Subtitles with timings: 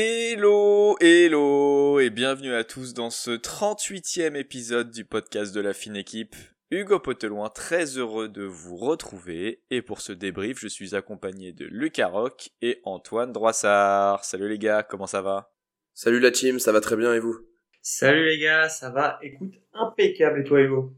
[0.00, 5.96] Hello, hello et bienvenue à tous dans ce 38e épisode du podcast de la fine
[5.96, 6.36] équipe.
[6.70, 11.64] Hugo Poteloin, très heureux de vous retrouver et pour ce débrief, je suis accompagné de
[11.64, 14.24] Lucas Roch et Antoine Droissard.
[14.24, 15.50] Salut les gars, comment ça va?
[15.94, 17.36] Salut la team, ça va très bien et vous?
[17.82, 19.18] Salut les gars, ça va?
[19.20, 20.94] Écoute, impeccable et toi Hugo?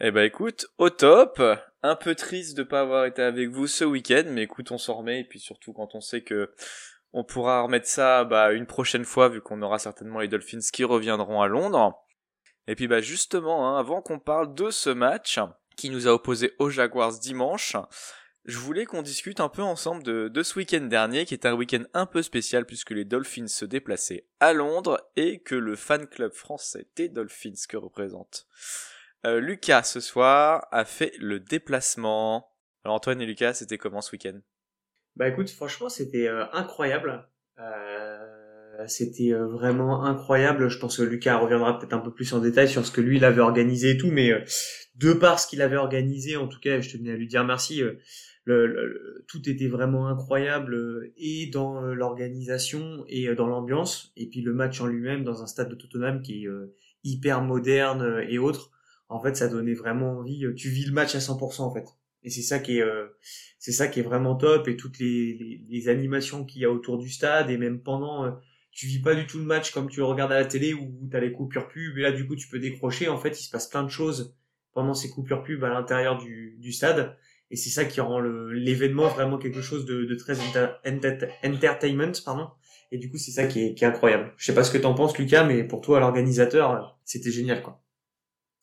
[0.00, 1.42] Eh ben écoute, au top.
[1.82, 4.98] Un peu triste de pas avoir été avec vous ce week-end, mais écoute, on s'en
[4.98, 6.52] remet et puis surtout quand on sait que
[7.16, 10.84] on pourra remettre ça bah, une prochaine fois vu qu'on aura certainement les Dolphins qui
[10.84, 11.98] reviendront à Londres.
[12.66, 15.40] Et puis bah justement, hein, avant qu'on parle de ce match
[15.76, 17.74] qui nous a opposé aux Jaguars dimanche,
[18.44, 21.84] je voulais qu'on discute un peu ensemble de, ce week-end dernier, qui est un week-end
[21.94, 26.34] un peu spécial puisque les Dolphins se déplaçaient à Londres et que le fan club
[26.34, 28.46] français des Dolphins que représente
[29.24, 32.52] euh, Lucas ce soir a fait le déplacement.
[32.84, 34.38] Alors Antoine et Lucas, c'était comment ce week-end?
[35.16, 37.26] Bah écoute, franchement, c'était euh, incroyable.
[37.58, 40.68] Euh, c'était euh, vraiment incroyable.
[40.68, 43.16] Je pense que Lucas reviendra peut-être un peu plus en détail sur ce que lui
[43.16, 44.30] il avait organisé et tout, mais
[44.96, 47.82] de par ce qu'il avait organisé, en tout cas, je tenais à lui dire merci.
[48.46, 54.86] Tout était vraiment incroyable et dans l'organisation et dans l'ambiance et puis le match en
[54.86, 56.48] lui-même dans un stade de Tottenham qui est
[57.02, 58.70] hyper moderne et autres
[59.08, 61.86] en fait ça donnait vraiment envie tu vis le match à 100% en fait
[62.26, 62.84] et c'est ça qui est
[63.58, 64.66] c'est ça qui est vraiment top.
[64.68, 68.36] Et toutes les, animations qu'il y a autour du stade et même pendant
[68.72, 71.08] tu vis pas du tout le match comme tu le regardes à la télé où
[71.08, 71.96] tu as les coupures pub.
[71.96, 73.08] Et là du coup tu peux décrocher.
[73.08, 74.34] En fait il se passe plein de choses
[74.74, 77.16] pendant ces coupures pub à l'intérieur du, stade.
[77.52, 82.48] Et c'est ça qui rend l'événement vraiment quelque chose de, très enter, enter, entertainment pardon.
[82.90, 84.32] Et du coup c'est ça qui est, qui est incroyable.
[84.36, 87.85] Je sais pas ce que t'en penses Lucas mais pour toi l'organisateur c'était génial quoi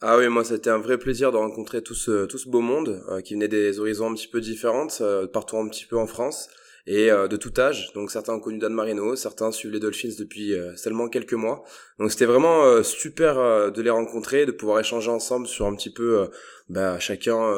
[0.05, 3.01] ah oui, moi c'était un vrai plaisir de rencontrer tout ce, tout ce beau monde
[3.07, 6.07] euh, qui venait des horizons un petit peu différents, euh, partout un petit peu en
[6.07, 6.49] France,
[6.85, 7.91] et euh, de tout âge.
[7.93, 11.63] Donc certains ont connu Dan Marino, certains suivent les Dolphins depuis euh, seulement quelques mois.
[11.99, 15.91] Donc c'était vraiment euh, super de les rencontrer, de pouvoir échanger ensemble sur un petit
[15.91, 16.29] peu
[16.69, 17.53] bah, chacun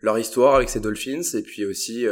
[0.00, 2.06] leur histoire avec ces Dolphins, et puis aussi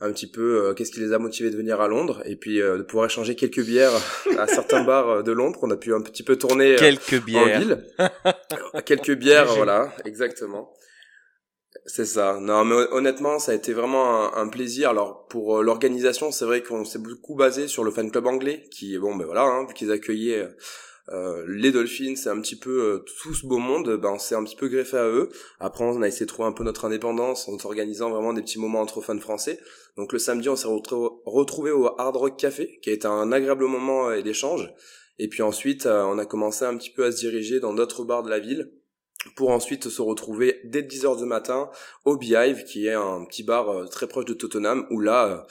[0.00, 2.60] un petit peu euh, qu'est-ce qui les a motivés de venir à Londres et puis
[2.60, 3.92] euh, de pouvoir échanger quelques bières
[4.38, 5.58] à certains bars euh, de Londres.
[5.62, 7.56] On a pu un petit peu tourner quelques bières.
[7.56, 7.84] en ville.
[8.86, 10.72] quelques bières, voilà, exactement.
[11.86, 12.38] C'est ça.
[12.40, 14.90] Non, mais honnêtement, ça a été vraiment un, plaisir.
[14.90, 18.96] Alors pour l'organisation, c'est vrai qu'on s'est beaucoup basé sur le fan club anglais, qui
[18.98, 20.48] bon, ben voilà, hein, qu'ils accueillaient
[21.12, 24.44] euh, les Dolphins, c'est un petit peu euh, tout ce beau monde, ben c'est un
[24.44, 25.28] petit peu greffé à eux.
[25.58, 28.60] Après, on a essayé de trouver un peu notre indépendance en organisant vraiment des petits
[28.60, 29.58] moments entre fans français.
[29.96, 33.64] Donc le samedi, on s'est retrouvé au Hard Rock Café, qui a été un agréable
[33.64, 34.72] moment euh, d'échange.
[35.18, 38.22] Et puis ensuite, on a commencé un petit peu à se diriger dans d'autres bars
[38.22, 38.72] de la ville
[39.36, 41.70] pour ensuite se retrouver dès 10h du matin
[42.04, 45.46] au Beehive, qui est un petit bar très proche de Tottenham, où là,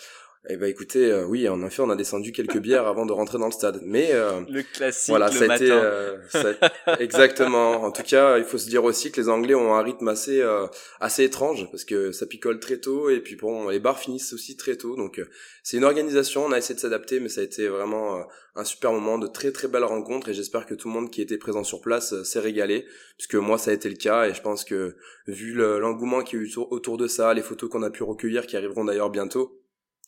[0.47, 3.37] eh ben écoutez, euh, oui, en effet, on a descendu quelques bières avant de rentrer
[3.37, 3.81] dans le stade.
[3.83, 5.65] Mais euh, le classique, voilà, le ça a matin.
[5.65, 6.45] été euh, ça
[6.85, 7.83] a- exactement.
[7.83, 10.41] En tout cas, il faut se dire aussi que les Anglais ont un rythme assez
[10.41, 10.65] euh,
[11.01, 14.55] assez étrange parce que ça picole très tôt et puis bon, les bars finissent aussi
[14.55, 14.95] très tôt.
[14.95, 15.27] Donc euh,
[15.61, 16.45] c'est une organisation.
[16.45, 18.23] On a essayé de s'adapter, mais ça a été vraiment euh,
[18.55, 21.21] un super moment, de très très belles rencontres et j'espère que tout le monde qui
[21.21, 22.85] était présent sur place s'est régalé
[23.17, 24.95] puisque moi ça a été le cas et je pense que
[25.27, 28.03] vu le- l'engouement qu'il y a eu autour de ça, les photos qu'on a pu
[28.03, 29.58] recueillir qui arriveront d'ailleurs bientôt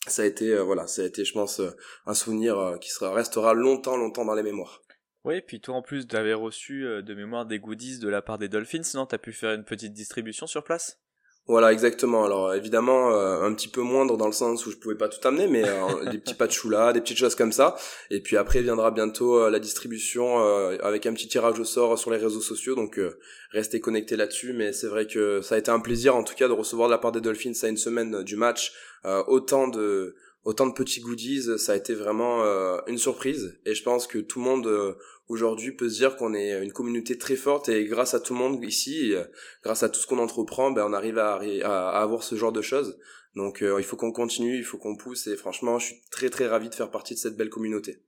[0.06, 1.70] ça a été euh, voilà ça a été je pense euh,
[2.06, 4.82] un souvenir euh, qui sera restera longtemps longtemps dans les mémoires.
[5.24, 8.48] Oui, puis toi en plus t'avais reçu de mémoire des goodies de la part des
[8.48, 9.06] Dolphins, non?
[9.06, 11.01] T'as pu faire une petite distribution sur place?
[11.48, 12.24] Voilà exactement.
[12.24, 15.26] Alors évidemment euh, un petit peu moindre dans le sens où je pouvais pas tout
[15.26, 17.76] amener mais euh, des petits patchoulas des petites choses comme ça.
[18.10, 21.98] Et puis après viendra bientôt euh, la distribution euh, avec un petit tirage au sort
[21.98, 22.76] sur les réseaux sociaux.
[22.76, 23.18] Donc euh,
[23.50, 24.52] restez connectés là-dessus.
[24.52, 26.92] Mais c'est vrai que ça a été un plaisir en tout cas de recevoir de
[26.92, 28.72] la part des Dolphins à une semaine du match.
[29.04, 30.14] Euh, autant de
[30.44, 34.18] autant de petits goodies ça a été vraiment euh, une surprise et je pense que
[34.18, 34.94] tout le monde euh,
[35.28, 38.38] aujourd'hui peut se dire qu'on est une communauté très forte et grâce à tout le
[38.38, 39.24] monde ici, euh,
[39.62, 42.52] grâce à tout ce qu'on entreprend, ben on arrive à, à, à avoir ce genre
[42.52, 42.98] de choses.
[43.34, 46.28] Donc euh, il faut qu'on continue, il faut qu'on pousse et franchement je suis très
[46.28, 48.02] très ravi de faire partie de cette belle communauté.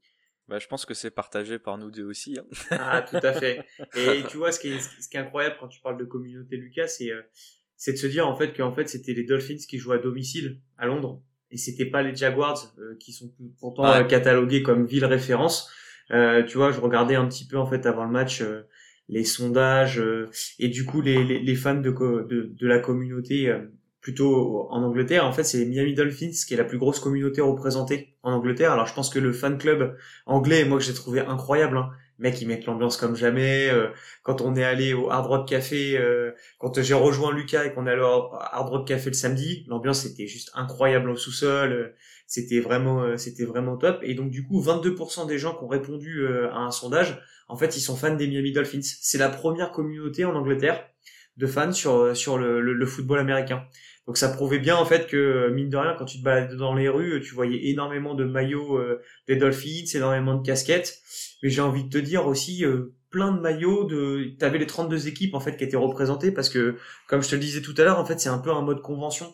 [0.46, 2.38] Bah, je pense que c'est partagé par nous deux aussi.
[2.38, 2.44] Hein.
[2.70, 3.64] Ah, tout à fait.
[3.96, 6.58] Et tu vois, ce qui est, ce qui est incroyable quand tu parles de communauté,
[6.58, 7.22] Lucas, c'est, euh,
[7.78, 10.60] c'est de se dire, en fait, qu'en fait, c'était les Dolphins qui jouaient à domicile
[10.76, 11.22] à Londres.
[11.54, 13.30] Et c'était pas les Jaguars, euh, qui sont
[13.60, 14.00] pourtant Ouais.
[14.00, 15.70] euh, catalogués comme ville référence.
[16.10, 18.62] Euh, tu vois, je regardais un petit peu, en fait, avant le match, euh,
[19.08, 20.28] les sondages, euh,
[20.58, 23.60] et du coup, les, les, les fans de, de, de la communauté, euh,
[24.00, 27.40] plutôt en Angleterre, en fait, c'est les Miami Dolphins qui est la plus grosse communauté
[27.40, 28.72] représentée en Angleterre.
[28.72, 29.96] Alors, je pense que le fan club
[30.26, 31.88] anglais, moi, que j'ai trouvé incroyable, hein,
[32.18, 33.68] mec, ils mettent l'ambiance comme jamais.
[33.68, 33.88] euh,
[34.22, 37.86] quand on est allé au Hard Rock Café, euh, quand j'ai rejoint Lucas et qu'on
[37.86, 41.72] est allé au Hard Rock Café le samedi, l'ambiance était juste incroyable au sous-sol.
[41.72, 41.94] euh,
[42.26, 46.26] c'était vraiment c'était vraiment top et donc du coup 22% des gens qui ont répondu
[46.26, 50.24] à un sondage en fait ils sont fans des Miami Dolphins c'est la première communauté
[50.24, 50.88] en Angleterre
[51.36, 53.64] de fans sur sur le, le, football américain
[54.06, 56.74] donc ça prouvait bien en fait que mine de rien quand tu te baladais dans
[56.74, 58.78] les rues tu voyais énormément de maillots
[59.28, 60.98] des Dolphins énormément de casquettes.
[61.42, 62.64] Mais j'ai envie de te dire aussi
[63.14, 66.76] plein de maillots de t'avais les 32 équipes en fait qui étaient représentées parce que
[67.06, 68.82] comme je te le disais tout à l'heure en fait c'est un peu un mode
[68.82, 69.32] convention.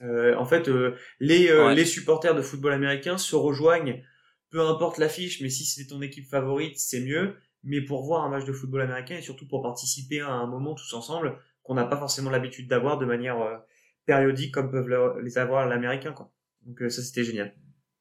[0.00, 4.02] Euh, en fait euh, les euh, les supporters de football américain se rejoignent
[4.50, 7.36] peu importe l'affiche mais si c'est ton équipe favorite c'est mieux.
[7.64, 10.74] Mais pour voir un match de football américain et surtout pour participer à un moment
[10.74, 13.60] tous ensemble qu'on n'a pas forcément l'habitude d'avoir de manière
[14.08, 16.32] périodique comme peuvent les avoir l'américain quoi
[16.66, 17.54] donc ça c'était génial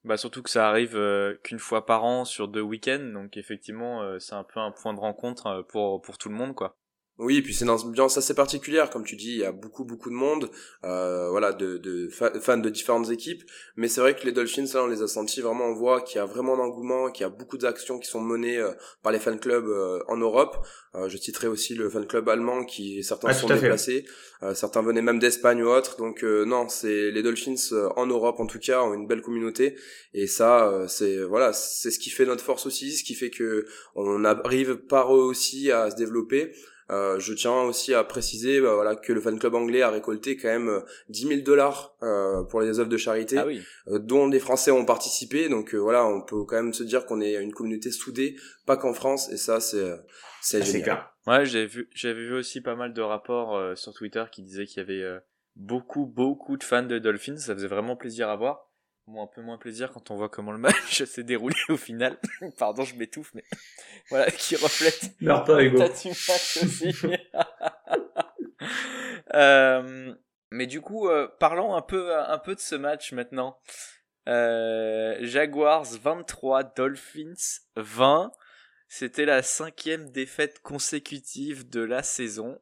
[0.07, 4.01] bah surtout que ça arrive euh, qu'une fois par an sur deux week-ends, donc effectivement
[4.03, 6.77] euh, c'est un peu un point de rencontre euh, pour pour tout le monde quoi.
[7.19, 9.85] Oui, et puis c'est une ambiance assez particulière, comme tu dis, il y a beaucoup
[9.85, 10.51] beaucoup de monde,
[10.83, 13.41] euh, voilà, de, de fans de différentes équipes.
[13.75, 16.17] Mais c'est vrai que les Dolphins, là, on les a sentis vraiment, on voit qu'il
[16.17, 18.71] y a vraiment d'engouement, qu'il y a beaucoup d'actions qui sont menées euh,
[19.01, 20.63] par les fan clubs euh, en Europe.
[20.93, 24.05] Euh, je citerai aussi le fan club allemand qui certains sont déplacés,
[24.53, 25.97] certains venaient même d'Espagne ou autre.
[25.97, 27.55] Donc non, c'est les Dolphins
[27.95, 29.75] en Europe en tout cas ont une belle communauté
[30.13, 33.65] et ça, c'est voilà, c'est ce qui fait notre force aussi, ce qui fait que
[33.95, 36.53] on arrive par eux aussi à se développer.
[36.89, 40.37] Euh, je tiens aussi à préciser bah, voilà que le fan club anglais a récolté
[40.37, 44.39] quand même 10 euh, 000 dollars euh, pour les œuvres de charité, ah dont des
[44.39, 45.49] Français ont participé.
[45.49, 48.93] Donc voilà, on peut quand même se dire qu'on est une communauté soudée, pas qu'en
[48.93, 49.85] France, et ça c'est
[50.41, 51.03] c'est ah, génial.
[51.25, 54.77] Ouais, j'avais vu j'avais vu aussi pas mal de rapports sur Twitter qui disaient qu'il
[54.77, 55.19] y avait
[55.57, 57.37] beaucoup beaucoup de fans de Dolphins.
[57.37, 58.66] Ça faisait vraiment plaisir à voir
[59.15, 62.19] un peu moins plaisir quand on voit comment le match s'est déroulé au final.
[62.57, 63.43] Pardon, je m'étouffe, mais
[64.09, 65.83] voilà, qui reflète Meurs pas, Hugo.
[69.33, 70.13] euh,
[70.51, 73.59] mais du coup, euh, parlons un peu, un peu de ce match maintenant.
[74.27, 78.31] Euh, Jaguars 23, Dolphins 20.
[78.89, 82.57] C'était la cinquième défaite consécutive de la saison,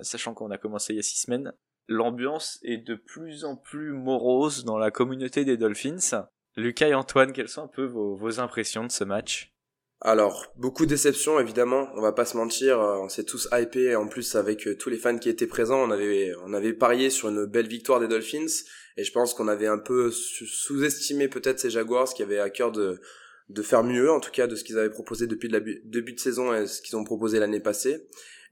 [0.00, 1.52] sachant qu'on a commencé il y a six semaines
[1.88, 6.28] l'ambiance est de plus en plus morose dans la communauté des Dolphins.
[6.56, 9.52] Lucas et Antoine, quelles sont un peu vos, impressions de ce match?
[10.00, 13.96] Alors, beaucoup de déceptions évidemment, on va pas se mentir, euh, on s'est tous hypés
[13.96, 17.08] en plus avec euh, tous les fans qui étaient présents, on avait on avait parié
[17.08, 18.64] sur une belle victoire des Dolphins
[18.98, 22.72] et je pense qu'on avait un peu sous-estimé peut-être ces Jaguars qui avaient à cœur
[22.72, 23.00] de
[23.48, 26.20] de faire mieux en tout cas de ce qu'ils avaient proposé depuis le début de
[26.20, 28.06] saison et ce qu'ils ont proposé l'année passée.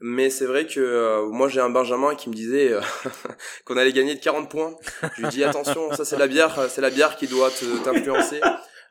[0.07, 2.81] Mais c'est vrai que euh, moi j'ai un Benjamin qui me disait euh,
[3.65, 4.77] qu'on allait gagner de 40 points.
[5.17, 7.51] Je lui dis attention, ça c'est la bière, c'est la bière qui doit
[7.83, 8.39] t'influencer.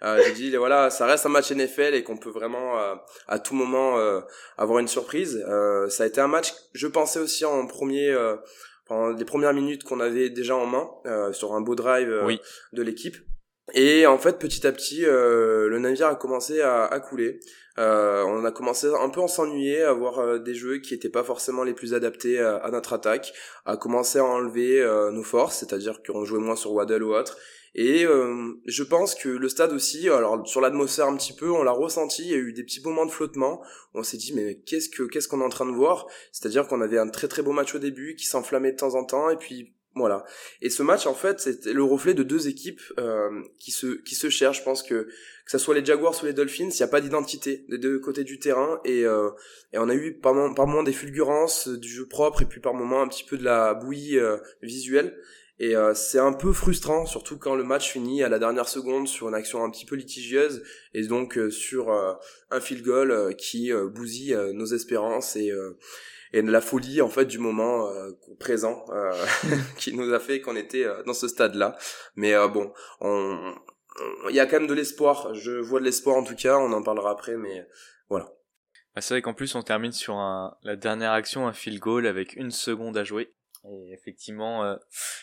[0.01, 2.95] Euh, j'ai dit voilà, ça reste un match NFL et qu'on peut vraiment euh,
[3.27, 3.95] à tout moment
[4.57, 5.45] avoir une surprise.
[5.89, 8.11] ça a été un match, je pensais aussi en premier
[8.87, 10.89] pendant les premières minutes qu'on avait déjà en main
[11.31, 12.09] sur un beau drive
[12.73, 13.17] de l'équipe.
[13.75, 17.39] Et en fait, petit à petit, le navire a commencé à, à couler.
[17.79, 21.09] Euh, on a commencé un peu à s'ennuyer, à voir euh, des jeux qui étaient
[21.09, 23.33] pas forcément les plus adaptés à, notre attaque,
[23.65, 27.37] à commencer à enlever euh, nos forces, c'est-à-dire qu'on jouait moins sur Waddle ou autre.
[27.75, 28.05] Et
[28.67, 32.21] je pense que le stade aussi, alors sur l'atmosphère un petit peu, on l'a ressenti,
[32.21, 33.63] il y a eu des petits moments de flottement.
[33.95, 36.05] On s'est dit mais qu'est-ce que qu'est-ce qu'on est en train de voir?
[36.31, 39.03] C'est-à-dire qu'on avait un très très beau match au début qui s'enflammait de temps en
[39.05, 40.25] temps et puis voilà.
[40.61, 44.15] Et ce match, en fait, c'était le reflet de deux équipes euh, qui se qui
[44.15, 44.59] se cherchent.
[44.59, 45.07] Je pense que
[45.45, 47.99] que ça soit les Jaguars ou les Dolphins, il n'y a pas d'identité des deux
[47.99, 48.79] côtés du terrain.
[48.85, 49.29] Et euh,
[49.71, 52.59] et on a eu par moment, par moment des fulgurances du jeu propre et puis
[52.59, 55.15] par moment un petit peu de la bouillie euh, visuelle.
[55.59, 59.07] Et euh, c'est un peu frustrant, surtout quand le match finit à la dernière seconde
[59.07, 60.63] sur une action un petit peu litigieuse
[60.95, 65.53] et donc sur un field goal qui bousille nos espérances et
[66.33, 69.13] et la folie en fait du moment euh, présent euh,
[69.77, 71.77] qui nous a fait qu'on était euh, dans ce stade-là.
[72.15, 73.55] Mais bon, on
[74.29, 75.35] il y a quand même de l'espoir.
[75.35, 76.57] Je vois de l'espoir en tout cas.
[76.57, 77.67] On en parlera après, mais
[78.09, 78.25] voilà.
[78.95, 82.07] Bah, c'est vrai qu'en plus on termine sur un, la dernière action, un field goal
[82.07, 83.35] avec une seconde à jouer.
[83.65, 84.77] Et effectivement,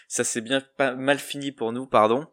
[0.08, 2.26] ça s'est bien pas mal fini pour nous, pardon.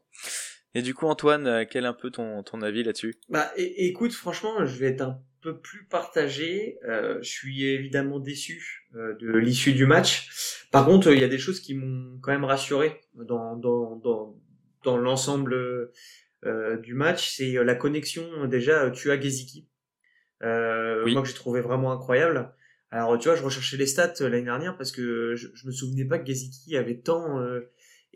[0.73, 3.19] Et du coup, Antoine, quel est un peu ton, ton avis là-dessus?
[3.27, 6.77] Bah, écoute, franchement, je vais être un peu plus partagé.
[6.85, 10.67] Euh, je suis évidemment déçu euh, de l'issue du match.
[10.71, 14.35] Par contre, il y a des choses qui m'ont quand même rassuré dans dans dans,
[14.83, 15.91] dans l'ensemble
[16.45, 17.35] euh, du match.
[17.35, 19.67] C'est la connexion déjà tu as Geziki.
[20.41, 22.53] Moi que j'ai trouvé vraiment incroyable.
[22.89, 26.05] Alors tu vois, je recherchais les stats l'année dernière parce que je, je me souvenais
[26.05, 27.41] pas que Geziki avait tant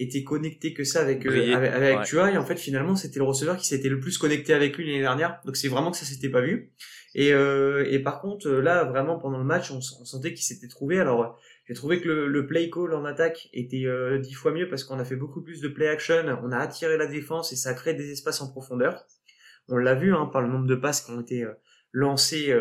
[0.01, 3.25] été connecté que ça avec avec, avec tu vois et en fait finalement c'était le
[3.25, 5.39] receveur qui s'était le plus connecté avec lui l'année dernière.
[5.45, 6.71] Donc c'est vraiment que ça s'était pas vu.
[7.13, 10.99] Et, euh, et par contre, là, vraiment, pendant le match, on, sentait qu'il s'était trouvé.
[10.99, 14.83] Alors, J'ai trouvé que le, play call en attaque était euh, dix fois mieux parce
[14.83, 17.71] qu'on a fait beaucoup plus de play action, on a attiré la défense et ça
[17.71, 19.05] a créé des espaces en profondeur.
[19.67, 21.53] On l'a vu hein, par le nombre de passes qui ont été euh,
[21.91, 22.51] lancées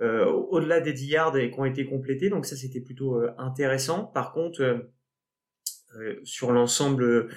[0.00, 4.04] euh, au-delà des 10 yards et qui ont été complétées, donc ça c'était plutôt intéressant.
[4.04, 4.90] Par contre,
[6.24, 7.28] sur l'ensemble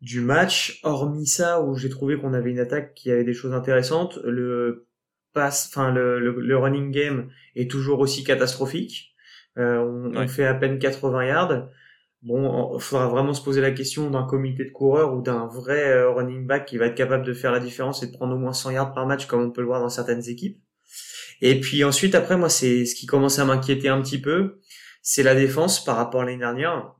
[0.00, 3.52] du match, hormis ça où j'ai trouvé qu'on avait une attaque qui avait des choses
[3.52, 4.86] intéressantes, le
[5.32, 9.14] passe, enfin le, le, running game est toujours aussi catastrophique.
[9.58, 11.68] Euh, on, on, fait à peine 80 yards.
[12.22, 15.90] Bon, il faudra vraiment se poser la question d'un comité de coureurs ou d'un vrai
[15.90, 18.38] euh, running back qui va être capable de faire la différence et de prendre au
[18.38, 20.60] moins 100 yards par match comme on peut le voir dans certaines équipes.
[21.40, 24.60] Et puis ensuite, après, moi, c'est ce qui commence à m'inquiéter un petit peu,
[25.02, 26.94] c'est la défense par rapport à l'année dernière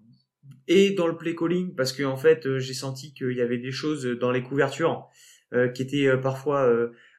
[0.71, 3.73] et dans le play calling parce que fait, euh, j'ai senti qu'il y avait des
[3.73, 5.09] choses dans les couvertures
[5.53, 6.73] euh, qui étaient parfois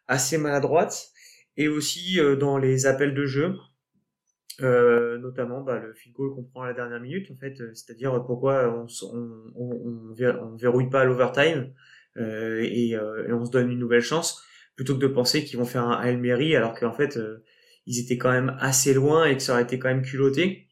[0.07, 1.09] assez maladroites
[1.57, 3.53] et aussi dans les appels de jeu.
[4.61, 8.23] Euh, notamment bah, le field qu'on prend à la dernière minute en fait euh, c'est-à-dire
[8.25, 11.73] pourquoi on, on, on, on, verrouille pas l'overtime
[12.17, 12.95] euh, et,
[13.31, 14.43] on se donne une nouvelle chance
[14.75, 17.17] plutôt que de penser qu'ils vont faire un Hail alors qu'en fait
[17.87, 20.67] ils étaient quand même assez loin et que ça aurait été quand même culotté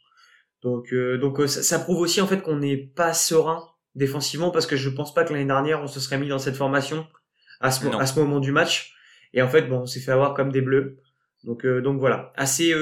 [0.61, 3.63] donc donc ça, ça, prouve aussi en fait qu'on n'est pas serein
[3.95, 6.55] défensivement parce que je pense pas que l'année dernière on se serait mis dans cette
[6.55, 7.07] formation
[7.59, 8.93] à ce, à ce moment du match.
[9.33, 10.97] Et en fait bon on s'est fait avoir comme des bleus.
[11.43, 12.33] Donc donc voilà.
[12.35, 12.73] Assez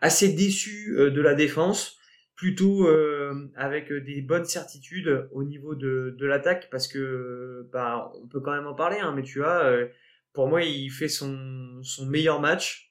[0.00, 1.98] assez déçu euh, de la défense,
[2.34, 8.26] plutôt euh, avec des bonnes certitudes au niveau de, de l'attaque parce que bah on
[8.26, 9.88] peut quand même en parler hein, mais tu vois euh,
[10.34, 12.85] pour moi il fait son, son meilleur match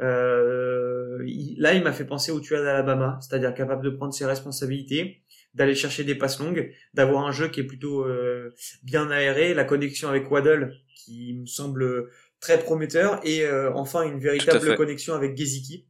[0.00, 1.18] euh,
[1.58, 5.22] là il m'a fait penser au tueur d'Alabama c'est-à-dire capable de prendre ses responsabilités
[5.54, 9.64] d'aller chercher des passes longues d'avoir un jeu qui est plutôt euh, bien aéré la
[9.64, 15.86] connexion avec Waddle qui me semble très prometteur et enfin une véritable connexion avec Geziki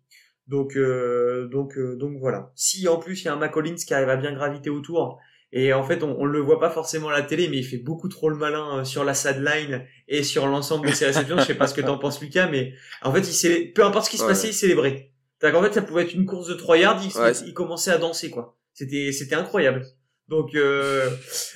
[0.50, 2.50] donc, euh, donc, euh, donc voilà.
[2.56, 5.20] Si en plus il y a un McCollins qui arrive à bien graviter autour,
[5.52, 7.78] et en fait on, on le voit pas forcément à la télé, mais il fait
[7.78, 11.38] beaucoup trop le malin euh, sur la sideline et sur l'ensemble de ses réceptions.
[11.38, 14.10] Je sais pas ce que t'en penses Lucas, mais en fait il peu importe ce
[14.10, 15.12] qui se passait, il célébrait.
[15.40, 17.98] cest qu'en fait ça pouvait être une course de 3 yards, il, il commençait à
[17.98, 18.56] danser quoi.
[18.72, 19.86] C'était c'était incroyable.
[20.28, 20.56] Donc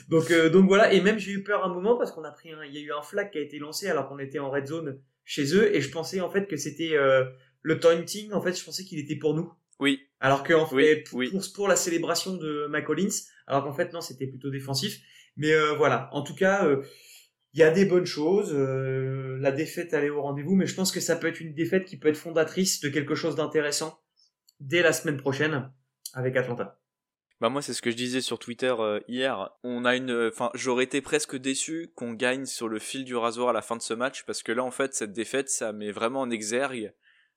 [0.08, 2.64] donc donc voilà et même j'ai eu peur un moment parce qu'on a pris un
[2.64, 4.66] il y a eu un flag qui a été lancé alors qu'on était en red
[4.66, 6.96] zone chez eux et je pensais en fait que c'était
[7.64, 9.52] le taunting, en fait, je pensais qu'il était pour nous.
[9.80, 10.06] Oui.
[10.20, 11.22] Alors qu'en fait, pour,
[11.54, 13.08] pour, la célébration de McCollins,
[13.46, 15.00] alors qu'en fait, non, c'était plutôt défensif.
[15.36, 16.82] Mais euh, voilà, en tout cas, euh,
[17.52, 18.52] il y a des bonnes choses.
[18.52, 21.84] Euh, la défaite, elle au rendez-vous, mais je pense que ça peut être une défaite
[21.84, 24.00] qui peut être fondatrice de quelque chose d'intéressant
[24.60, 25.70] dès la semaine prochaine
[26.14, 26.78] avec Atlanta.
[27.40, 28.72] Bah moi c'est ce que je disais sur Twitter
[29.08, 29.50] hier.
[29.64, 33.48] On a une, enfin j'aurais été presque déçu qu'on gagne sur le fil du rasoir
[33.48, 35.90] à la fin de ce match parce que là en fait cette défaite ça met
[35.90, 36.94] vraiment en exergue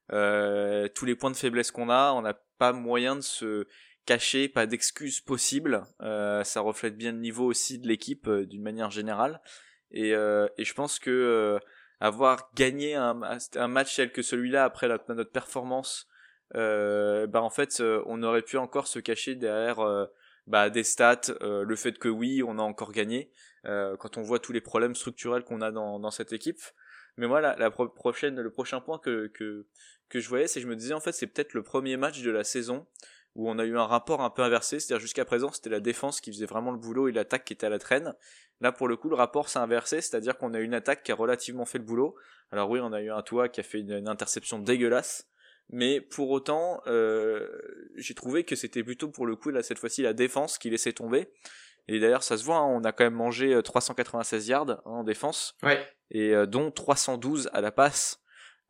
[0.10, 3.68] tous les points de faiblesse qu'on a, on n'a pas moyen de se
[4.08, 5.84] cacher, pas d'excuses possibles.
[6.02, 9.42] Euh, ça reflète bien le niveau aussi de l'équipe euh, d'une manière générale.
[9.92, 11.58] Et, et, je pense que
[12.02, 16.10] avoir gagné un, match tel que celui-là après notre, performance,
[16.54, 20.10] bah en fait on aurait pu encore se cacher derrière
[20.46, 23.32] bah, des stats, le fait que oui on a encore gagné.
[23.64, 26.60] quand on voit tous les problèmes structurels qu'on a dans, dans cette équipe.
[27.16, 29.66] Mais moi, la, la prochaine, le prochain point que, que,
[30.10, 32.22] que je voyais, c'est que je me disais en fait c'est peut-être le premier match
[32.22, 32.86] de la saison
[33.38, 36.20] où on a eu un rapport un peu inversé, c'est-à-dire jusqu'à présent c'était la défense
[36.20, 38.16] qui faisait vraiment le boulot et l'attaque qui était à la traîne.
[38.62, 41.12] Là pour le coup le rapport s'est inversé, c'est-à-dire qu'on a eu une attaque qui
[41.12, 42.16] a relativement fait le boulot.
[42.52, 45.30] Alors oui on a eu un toit qui a fait une, interception dégueulasse,
[45.70, 47.48] mais pour autant euh,
[47.96, 50.94] j'ai trouvé que c'était plutôt pour le coup là cette fois-ci la défense qui laissait
[50.94, 51.30] tomber.
[51.88, 54.82] Et d'ailleurs ça se voit, hein, on a quand même mangé 396 euh, yards hein,
[54.86, 55.88] en défense, ouais.
[56.10, 58.20] et euh, dont 312 à la passe.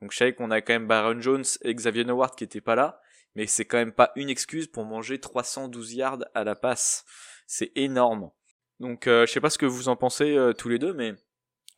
[0.01, 2.75] Donc je savais qu'on a quand même Baron Jones et Xavier Howard qui étaient pas
[2.75, 3.01] là,
[3.37, 7.05] mais c'est quand même pas une excuse pour manger 312 yards à la passe.
[7.45, 8.31] C'est énorme.
[8.79, 11.13] Donc euh, je sais pas ce que vous en pensez euh, tous les deux, mais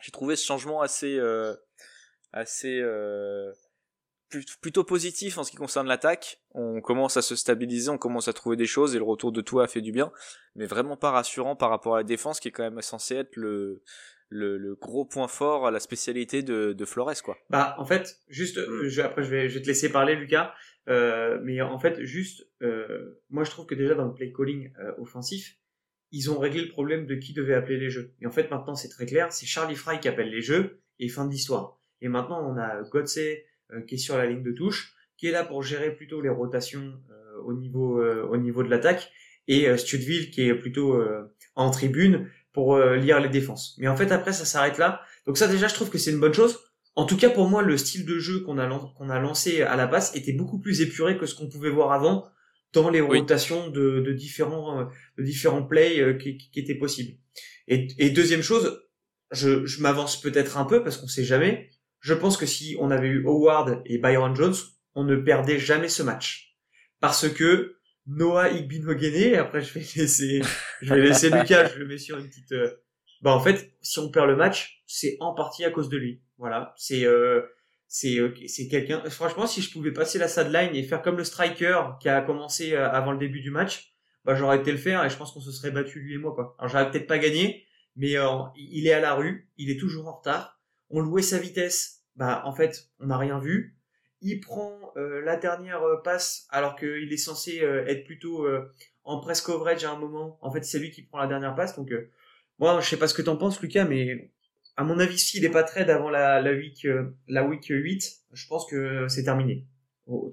[0.01, 1.53] j'ai trouvé ce changement assez euh,
[2.31, 3.51] assez euh,
[4.61, 6.41] plutôt positif en ce qui concerne l'attaque.
[6.51, 9.41] On commence à se stabiliser, on commence à trouver des choses et le retour de
[9.41, 10.13] tout a fait du bien,
[10.55, 13.35] mais vraiment pas rassurant par rapport à la défense qui est quand même censé être
[13.35, 13.83] le
[14.31, 17.35] le, le, gros point fort à la spécialité de, de Flores quoi.
[17.49, 18.87] Bah en fait juste mm.
[18.87, 20.53] je, après je vais, je vais te laisser parler Lucas
[20.89, 24.71] euh, mais en fait juste euh, moi je trouve que déjà dans le play calling
[24.79, 25.57] euh, offensif
[26.11, 28.75] ils ont réglé le problème de qui devait appeler les jeux et en fait maintenant
[28.75, 32.07] c'est très clair c'est Charlie Fry qui appelle les jeux et fin de l'histoire et
[32.07, 35.43] maintenant on a Godse euh, qui est sur la ligne de touche qui est là
[35.43, 36.93] pour gérer plutôt les rotations
[37.45, 39.11] au niveau au niveau de l'attaque
[39.47, 41.01] et Studeville qui est plutôt
[41.55, 43.75] en tribune pour lire les défenses.
[43.79, 45.01] Mais en fait, après, ça s'arrête là.
[45.25, 46.57] Donc ça, déjà, je trouve que c'est une bonne chose.
[46.99, 49.77] En tout cas, pour moi, le style de jeu qu'on a, qu'on a lancé à
[49.77, 52.29] la base était beaucoup plus épuré que ce qu'on pouvait voir avant,
[52.73, 57.17] dans les rotations de, de, différents de différents plays qui, qui, étaient possibles.
[57.69, 58.83] Et, et deuxième chose,
[59.31, 61.69] je, je m'avance peut-être un peu parce qu'on sait jamais.
[62.01, 64.55] Je pense que si on avait eu Howard et Byron Jones,
[64.93, 66.57] on ne perdait jamais ce match
[66.99, 67.77] parce que
[68.07, 70.41] Noah Igbinogene, après je vais laisser
[70.81, 72.69] je vais laisser Lucas, je le mets sur une petite euh,
[73.21, 76.21] bah en fait, si on perd le match, c'est en partie à cause de lui.
[76.37, 77.41] Voilà, c'est euh,
[77.87, 81.23] c'est euh, c'est quelqu'un franchement si je pouvais passer la sideline et faire comme le
[81.23, 83.93] striker qui a commencé avant le début du match,
[84.25, 86.33] bah j'aurais été le faire et je pense qu'on se serait battu lui et moi
[86.33, 86.55] quoi.
[86.59, 88.15] Alors j'aurais peut-être pas gagné, mais
[88.55, 90.59] il est à la rue, il est toujours en retard.
[90.89, 93.79] On louait sa vitesse, bah en fait, on n'a rien vu
[94.21, 98.47] il prend euh, la dernière euh, passe alors qu'il est censé euh, être plutôt
[99.03, 100.37] en press coverage à un moment.
[100.41, 101.75] En fait, c'est lui qui prend la dernière passe.
[101.75, 101.91] Donc,
[102.59, 104.31] moi, je sais pas ce que t'en penses, Lucas, mais
[104.75, 106.87] à mon avis, s'il n'est pas trade avant la, la, week,
[107.27, 109.65] la week 8, je pense que c'est terminé.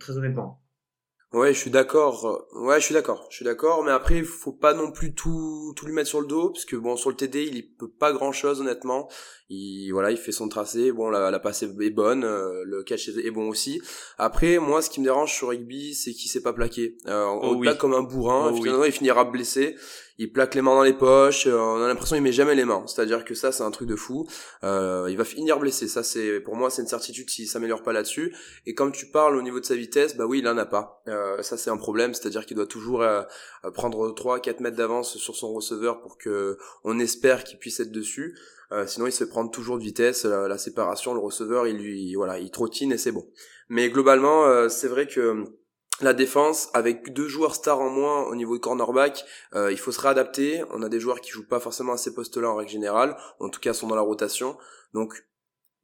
[0.00, 0.62] très honnêtement.
[1.32, 2.46] Ouais, je suis d'accord.
[2.54, 3.26] Ouais, je suis d'accord.
[3.30, 6.20] Je suis d'accord, mais après, il faut pas non plus tout tout lui mettre sur
[6.20, 9.10] le dos, parce que bon, sur le TD, il peut pas grand chose honnêtement.
[9.48, 10.92] Il voilà, il fait son tracé.
[10.92, 13.82] Bon, la, la passe est bonne, euh, le catch est, bon aussi.
[14.18, 16.96] Après, moi, ce qui me dérange sur Rigby, c'est qu'il s'est pas plaqué.
[17.06, 18.52] Euh, on oh, comme un bourrin.
[18.52, 19.74] Oh finalement, il finira blessé
[20.18, 22.64] il plaque les mains dans les poches, euh, on a l'impression qu'il met jamais les
[22.64, 22.84] mains.
[22.86, 24.26] C'est-à-dire que ça, c'est un truc de fou.
[24.64, 25.88] Euh, il va finir blessé.
[25.88, 28.34] Ça, c'est pour moi, c'est une certitude s'il s'améliore pas là-dessus.
[28.64, 31.02] Et comme tu parles au niveau de sa vitesse, bah oui, il en a pas.
[31.08, 32.14] Euh, ça, c'est un problème.
[32.14, 33.04] C'est-à-dire qu'il doit toujours
[33.74, 38.38] prendre 3-4 mètres d'avance sur son receveur pour que on espère qu'il puisse être dessus.
[38.86, 40.24] Sinon, il se prend toujours de vitesse.
[40.24, 43.26] La, séparation, le receveur, il lui, voilà, il trottine et c'est bon.
[43.68, 45.44] Mais globalement, c'est vrai que
[46.00, 49.24] la défense, avec deux joueurs stars en moins au niveau de cornerback,
[49.54, 50.62] euh, il faut se réadapter.
[50.70, 53.48] On a des joueurs qui jouent pas forcément à ces postes-là en règle générale, en
[53.48, 54.58] tout cas sont dans la rotation.
[54.92, 55.24] Donc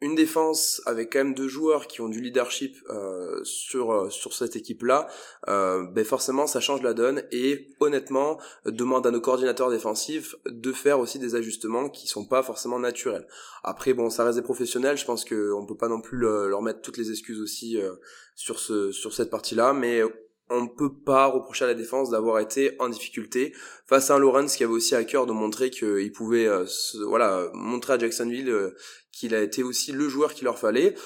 [0.02, 4.34] une défense avec quand même deux joueurs qui ont du leadership euh, sur euh, sur
[4.34, 5.06] cette équipe là
[5.48, 10.72] euh, ben forcément ça change la donne et honnêtement demande à nos coordinateurs défensifs de
[10.72, 13.28] faire aussi des ajustements qui sont pas forcément naturels.
[13.62, 16.62] Après bon ça reste des professionnels je pense que on peut pas non plus leur
[16.62, 17.92] mettre toutes les excuses aussi euh,
[18.34, 20.02] sur ce sur cette partie là mais
[20.50, 23.54] on ne peut pas reprocher à la défense d'avoir été en difficulté
[23.86, 26.48] face à un Lawrence qui avait aussi à cœur de montrer qu'il pouvait
[27.06, 28.74] voilà montrer à Jacksonville
[29.22, 30.96] qu'il a été aussi le joueur qu'il leur fallait.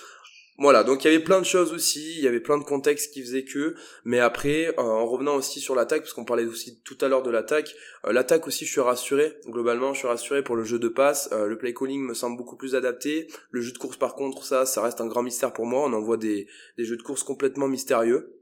[0.59, 3.13] Voilà, donc il y avait plein de choses aussi, il y avait plein de contextes
[3.13, 3.75] qui faisaient que,
[4.07, 7.23] mais après, euh, en revenant aussi sur l'attaque, parce qu'on parlait aussi tout à l'heure
[7.23, 7.75] de l'attaque,
[8.07, 11.29] euh, l'attaque aussi je suis rassuré, globalement je suis rassuré pour le jeu de passe,
[11.33, 14.47] euh, le play calling me semble beaucoup plus adapté, le jeu de course par contre
[14.47, 16.47] ça, ça reste un grand mystère pour moi, on en voit des,
[16.79, 18.36] des jeux de course complètement mystérieux,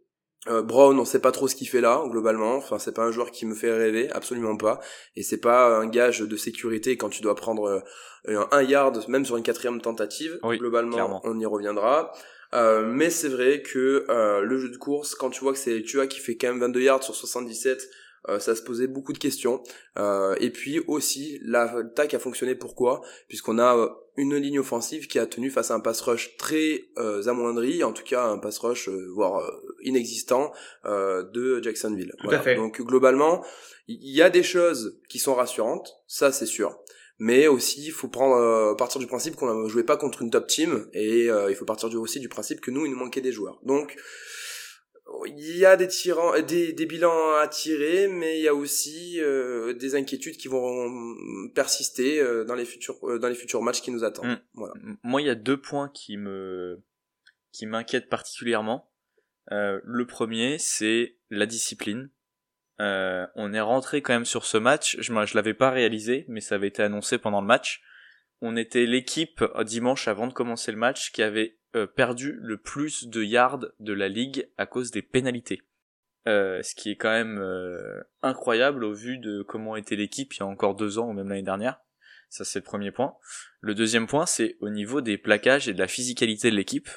[0.48, 2.56] euh, Brown, on sait pas trop ce qu'il fait là, globalement.
[2.56, 4.80] Enfin, c'est pas un joueur qui me fait rêver, absolument pas.
[5.16, 7.82] Et c'est pas un gage de sécurité quand tu dois prendre
[8.28, 10.38] euh, un yard, même sur une quatrième tentative.
[10.42, 12.12] globalement, on y reviendra.
[12.54, 15.82] Euh, mais c'est vrai que euh, le jeu de course, quand tu vois que c'est
[15.82, 17.90] Tua qui fait quand même 22 yards sur 77,
[18.28, 19.62] euh, ça se posait beaucoup de questions.
[19.98, 22.54] Euh, et puis aussi, l'attaque a fonctionné.
[22.54, 23.02] Pourquoi?
[23.28, 26.84] Puisqu'on a euh, une ligne offensive qui a tenu face à un pass rush très
[27.26, 29.50] amoindri, en tout cas un pass rush voire
[29.82, 30.52] inexistant
[30.84, 32.12] de Jacksonville.
[32.54, 33.44] Donc globalement,
[33.88, 36.78] il y a des choses qui sont rassurantes, ça c'est sûr.
[37.18, 40.46] Mais aussi il faut prendre partir du principe qu'on ne jouait pas contre une top
[40.46, 40.86] team.
[40.92, 43.58] Et il faut partir du, aussi du principe que nous il nous manquait des joueurs.
[43.64, 43.96] Donc
[45.26, 49.20] il y a des, tirants, des, des bilans à tirer, mais il y a aussi
[49.20, 51.14] euh, des inquiétudes qui vont
[51.54, 54.26] persister euh, dans les futurs euh, dans les futurs matchs qui nous attendent.
[54.26, 54.40] Mm.
[54.54, 54.74] Voilà.
[55.02, 56.82] Moi, il y a deux points qui me
[57.52, 58.90] qui m'inquiètent particulièrement.
[59.50, 62.10] le premier, c'est la discipline.
[62.78, 64.96] on est rentré quand même sur ce match.
[64.98, 67.82] Je, je l'avais pas réalisé, mais ça avait été annoncé pendant le match.
[68.40, 71.63] On était l'équipe dimanche avant de commencer le match qui avait euh,
[71.96, 75.62] perdu le plus de yards de la ligue à cause des pénalités.
[76.26, 80.40] Euh, ce qui est quand même euh, incroyable au vu de comment était l'équipe il
[80.40, 81.80] y a encore deux ans ou même l'année dernière.
[82.30, 83.14] Ça c'est le premier point.
[83.60, 86.88] Le deuxième point c'est au niveau des plaquages et de la physicalité de l'équipe.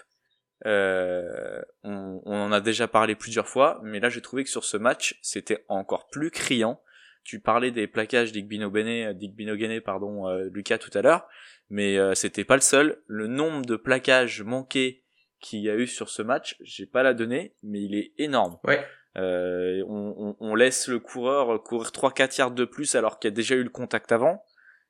[0.63, 4.77] on, on, en a déjà parlé plusieurs fois, mais là j'ai trouvé que sur ce
[4.77, 6.81] match c'était encore plus criant.
[7.27, 11.27] Tu parlais des plaquages d'Igbino Bene, pardon, Lucas tout à l'heure
[11.69, 13.01] mais euh, c'était pas le seul.
[13.07, 15.03] Le nombre de plaquages manqués
[15.39, 18.57] qu'il y a eu sur ce match, j'ai pas la donnée, mais il est énorme.
[18.63, 18.83] Ouais.
[19.17, 23.33] Euh, on, on, on, laisse le coureur courir 3-4 yards de plus alors qu'il y
[23.33, 24.43] a déjà eu le contact avant.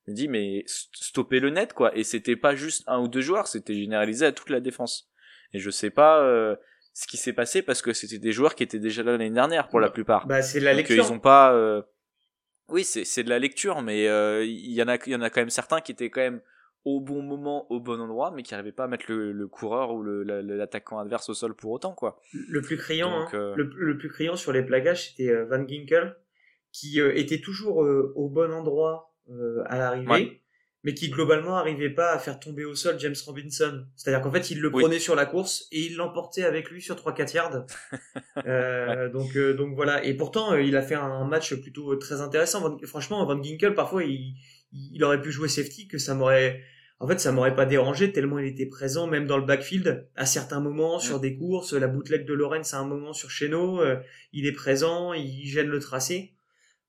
[0.05, 1.95] Je me dis mais stopper le net quoi.
[1.97, 5.09] Et c'était pas juste un ou deux joueurs, c'était généralisé à toute la défense.
[5.53, 6.55] Et je sais pas euh,
[6.93, 9.69] ce qui s'est passé parce que c'était des joueurs qui étaient déjà là l'année dernière
[9.69, 10.27] pour la plupart.
[10.27, 11.05] Bah c'est la Donc, lecture.
[11.05, 11.53] Ils ont pas.
[12.69, 14.03] Euh, oui c'est c'est de la lecture, mais
[14.45, 16.41] il y en a il y en a quand même certains qui étaient quand même
[16.87, 20.03] au bon moment, au bon endroit, mais qui n'arrivait pas à mettre le, coureur ou
[20.03, 22.21] l'attaquant adverse au sol pour autant, quoi.
[22.31, 26.15] Le plus criant, hein, euh, le, plus criant sur les plagages, c'était euh, Van Ginkel,
[26.71, 29.13] qui euh, était toujours au bon endroit
[29.65, 30.41] à l'arrivée,
[30.87, 33.83] mais qui globalement n'arrivait pas à faire tomber au sol James Robinson.
[33.97, 36.95] C'est-à-dire qu'en fait, il le prenait sur la course et il l'emportait avec lui sur
[36.95, 37.65] 3-4 yards.
[39.11, 40.05] donc, donc voilà.
[40.05, 42.77] Et pourtant, il a fait un match plutôt très intéressant.
[42.85, 44.35] franchement, Van Ginkel, parfois, il,
[44.71, 46.61] il aurait pu jouer safety, que ça m'aurait
[46.99, 50.25] en fait, ça m'aurait pas dérangé tellement il était présent, même dans le backfield, à
[50.25, 51.73] certains moments, sur des courses.
[51.73, 53.97] La bootleg de Lorenz à un moment sur Cheno, euh,
[54.31, 56.36] il est présent, il gêne le tracé.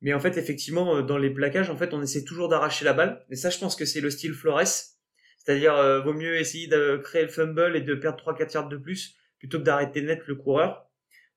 [0.01, 2.93] Mais en fait, effectivement, euh, dans les plaquages, en fait, on essaie toujours d'arracher la
[2.93, 3.25] balle.
[3.31, 4.63] Et ça, je pense que c'est le style Flores.
[5.39, 8.77] C'est-à-dire, euh, vaut mieux essayer de créer le fumble et de perdre 3-4 yards de
[8.77, 10.89] plus, plutôt que d'arrêter net le coureur,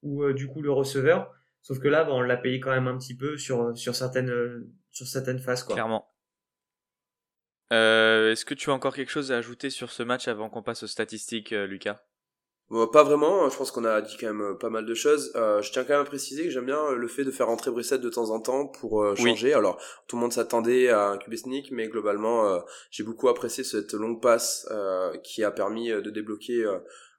[0.02, 1.34] ou du coup le receveur.
[1.62, 5.08] Sauf que là, on l'a payé quand même un petit peu sur, sur certaines, sur
[5.08, 5.76] certaines phases, quoi.
[5.76, 6.12] Clairement.
[7.72, 10.64] Euh, Est-ce que tu as encore quelque chose à ajouter sur ce match avant qu'on
[10.64, 11.66] passe aux statistiques, euh,
[12.94, 15.34] Pas vraiment, je pense qu'on a dit quand même euh, pas mal de choses.
[15.36, 17.70] Euh, je tiens quand même à préciser que j'aime bien le fait de faire rentrer
[17.70, 19.54] Brissette de temps en temps pour euh, changer.
[19.54, 23.94] Alors tout le monde s'attendait à un QB sneak, mais globalement j'ai beaucoup apprécié cette
[23.94, 24.70] longue passe
[25.24, 26.66] qui a permis de débloquer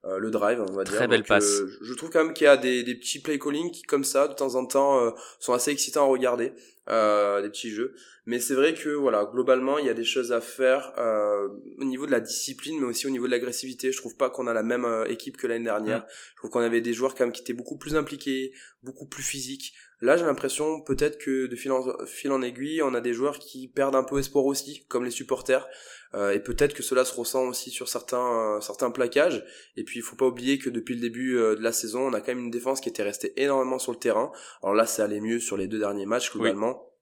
[0.04, 0.94] le drive, on va dire.
[0.94, 1.62] Très belle passe.
[1.80, 4.26] je trouve quand même qu'il y a des, des petits play calling qui comme ça
[4.26, 6.52] de temps en temps sont assez excitants à regarder.
[6.88, 7.94] Euh, des petits jeux.
[8.26, 11.46] Mais c'est vrai que voilà, globalement, il y a des choses à faire euh,
[11.78, 13.92] au niveau de la discipline, mais aussi au niveau de l'agressivité.
[13.92, 16.00] Je trouve pas qu'on a la même euh, équipe que l'année dernière.
[16.00, 16.06] Mm.
[16.32, 19.22] Je trouve qu'on avait des joueurs quand même qui étaient beaucoup plus impliqués, beaucoup plus
[19.22, 19.74] physiques.
[20.02, 23.38] Là, j'ai l'impression peut-être que de fil en, fil en aiguille, on a des joueurs
[23.38, 25.66] qui perdent un peu espoir aussi, comme les supporters.
[26.14, 29.42] Euh, et peut-être que cela se ressent aussi sur certains certains plaquages.
[29.76, 32.20] Et puis il faut pas oublier que depuis le début de la saison, on a
[32.20, 34.30] quand même une défense qui était restée énormément sur le terrain.
[34.62, 36.92] Alors là, ça allait mieux sur les deux derniers matchs globalement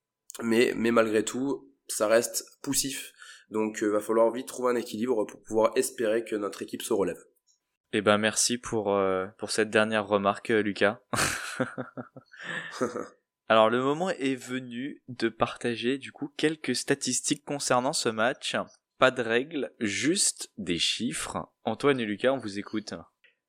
[0.43, 3.13] mais mais malgré tout ça reste poussif
[3.51, 6.93] donc euh, va falloir vite trouver un équilibre pour pouvoir espérer que notre équipe se
[6.93, 7.23] relève
[7.93, 11.01] eh ben merci pour euh, pour cette dernière remarque euh, Lucas.
[13.49, 18.57] Alors le moment est venu de partager du coup quelques statistiques concernant ce match.
[18.99, 21.51] Pas de règles juste des chiffres.
[21.65, 22.95] Antoine et Lucas on vous écoute.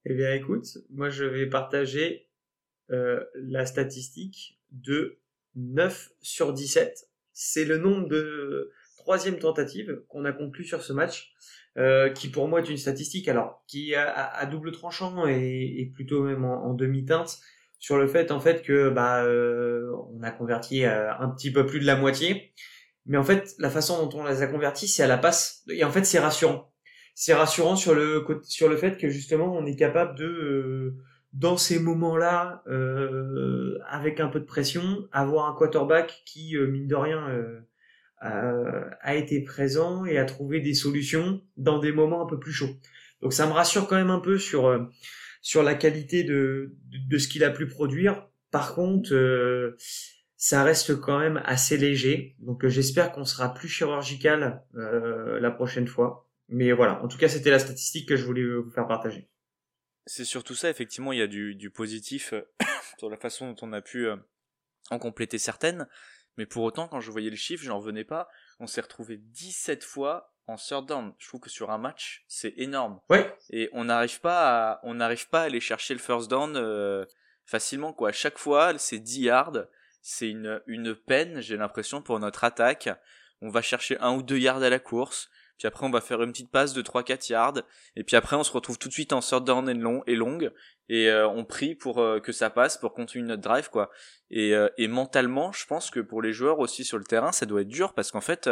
[0.06, 2.27] Eh bien écoute moi je vais partager
[2.89, 5.21] la statistique de
[5.56, 7.10] 9 sur 17.
[7.32, 11.34] C'est le nombre de troisième tentative qu'on a conclu sur ce match,
[11.77, 16.23] euh, qui pour moi est une statistique, alors qui a à, double tranchant et, plutôt
[16.23, 17.39] même en, demi-teinte
[17.79, 21.65] sur le fait en fait que bah euh, on a converti euh, un petit peu
[21.65, 22.53] plus de la moitié,
[23.05, 25.84] mais en fait la façon dont on les a convertis c'est à la passe et
[25.84, 26.71] en fait c'est rassurant.
[27.15, 30.95] C'est rassurant sur le sur le fait que justement on est capable de
[31.34, 36.88] dans ces moments-là, euh, avec un peu de pression, avoir un quarterback qui, euh, mine
[36.88, 37.62] de rien, euh,
[38.21, 42.75] a, été présent et a trouvé des solutions dans des moments un peu plus chauds.
[43.21, 44.86] Donc ça me rassure quand même un peu sur euh,
[45.41, 46.75] sur la qualité de,
[47.10, 48.27] de, ce qu'il a pu produire.
[48.51, 49.75] Par contre, euh,
[50.38, 52.36] ça reste quand même assez léger.
[52.39, 56.27] Donc j'espère qu'on sera plus chirurgical la prochaine fois.
[56.47, 59.29] Mais voilà, en tout cas c'était la statistique que je voulais vous faire partager.
[60.07, 62.41] C'est surtout ça, effectivement, il y a du, du positif euh,
[62.97, 64.15] sur la façon dont on a pu euh,
[64.89, 65.88] en compléter certaines.
[66.38, 68.28] Mais pour autant, quand je voyais le chiffre, j'en revenais pas.
[68.60, 71.13] On s'est retrouvé 17 fois en third down.
[71.17, 73.00] Je trouve que sur un match, c'est énorme.
[73.10, 73.36] Ouais.
[73.50, 77.06] Et on n'arrive pas à, on n'arrive pas à aller chercher le first down euh,
[77.46, 78.10] facilement, quoi.
[78.10, 79.65] À chaque fois, c'est 10 yards.
[80.02, 82.89] C'est une, une peine, j'ai l'impression, pour notre attaque.
[83.41, 85.30] On va chercher un ou deux yards à la course
[85.62, 87.62] puis après on va faire une petite passe de 3-4 yards,
[87.95, 90.15] et puis après on se retrouve tout de suite en third down et, long, et
[90.15, 90.52] longue,
[90.89, 93.91] et euh, on prie pour euh, que ça passe, pour continuer notre drive, quoi.
[94.32, 97.45] Et, euh, et mentalement, je pense que pour les joueurs aussi sur le terrain, ça
[97.45, 98.50] doit être dur, parce qu'en fait,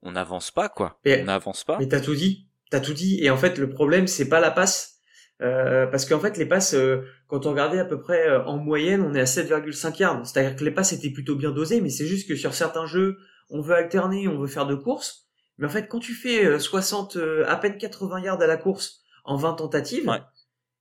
[0.00, 0.98] on n'avance pas, quoi.
[1.04, 1.76] on n'avance pas.
[1.78, 4.50] Mais t'as tout dit, t'as tout dit, et en fait le problème c'est pas la
[4.50, 5.02] passe,
[5.40, 6.74] parce qu'en fait les passes,
[7.26, 10.64] quand on regardait à peu près en moyenne, on est à 7,5 yards, c'est-à-dire que
[10.64, 13.18] les passes étaient plutôt bien dosées, mais c'est juste que sur certains jeux,
[13.50, 15.29] on veut alterner, on veut faire de courses,
[15.60, 18.56] mais en fait, quand tu fais 60, euh, euh, à peine 80 yards à la
[18.56, 20.20] course en 20 tentatives, ouais.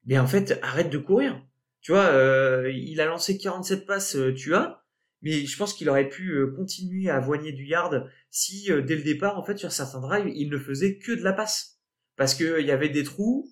[0.05, 1.45] ben en fait, arrête de courir.
[1.81, 4.81] Tu vois, euh, il a lancé 47 passes, tu as,
[5.21, 9.37] mais je pense qu'il aurait pu continuer à avoigner du yard si dès le départ,
[9.37, 11.79] en fait, sur certains drives, il ne faisait que de la passe.
[12.15, 13.49] Parce qu'il y avait des trous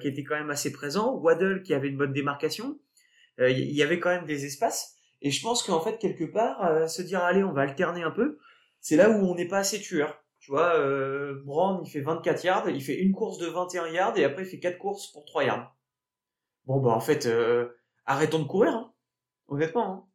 [0.00, 2.78] qui étaient quand même assez présents, Waddle qui avait une bonne démarcation,
[3.38, 4.94] il y avait quand même des espaces.
[5.20, 8.38] Et je pense qu'en fait, quelque part, se dire, allez, on va alterner un peu,
[8.80, 10.22] c'est là où on n'est pas assez tueur.
[10.50, 14.18] Tu vois, euh, Brown, il fait 24 yards, il fait une course de 21 yards
[14.18, 15.76] et après il fait 4 courses pour 3 yards.
[16.66, 17.68] Bon, bah en fait, euh,
[18.04, 18.92] arrêtons de courir, hein.
[19.46, 20.08] honnêtement.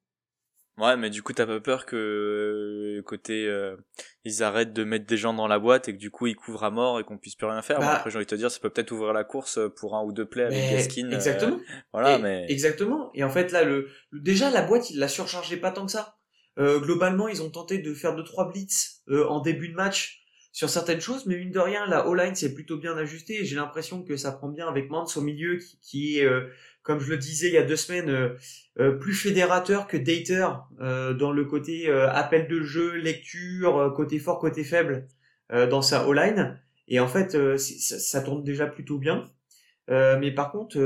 [0.77, 0.83] Hein.
[0.83, 3.77] Ouais, mais du coup, t'as pas peur que euh, côté euh,
[4.25, 6.65] ils arrêtent de mettre des gens dans la boîte et que du coup ils couvrent
[6.65, 7.79] à mort et qu'on puisse plus rien faire?
[7.79, 10.03] Bah- après, j'ai envie de te dire, ça peut peut-être ouvrir la course pour un
[10.03, 11.11] ou deux plays avec Gaskin.
[11.11, 11.61] Exactement.
[11.93, 13.09] voilà, Et- mais Exactement.
[13.13, 15.93] Et en fait, là, le, le- déjà, la boîte, il l'a surchargé pas tant que
[15.93, 16.17] ça.
[16.57, 20.24] Globalement, ils ont tenté de faire deux trois blitz en début de match
[20.55, 24.03] sur certaines choses, mais mine de rien, la O-line s'est plutôt bien ajustée j'ai l'impression
[24.03, 26.47] que ça prend bien avec Mance au milieu qui, qui est, euh,
[26.81, 28.29] comme je le disais il y a deux semaines, euh,
[28.79, 30.47] euh, plus fédérateur que dater
[30.79, 35.09] euh, dans le côté euh, appel de jeu, lecture, euh, côté fort, côté faible
[35.51, 36.57] dans sa O-line.
[36.87, 39.25] Et en fait, ça, ça tourne déjà plutôt bien.
[39.89, 40.79] Mais par contre,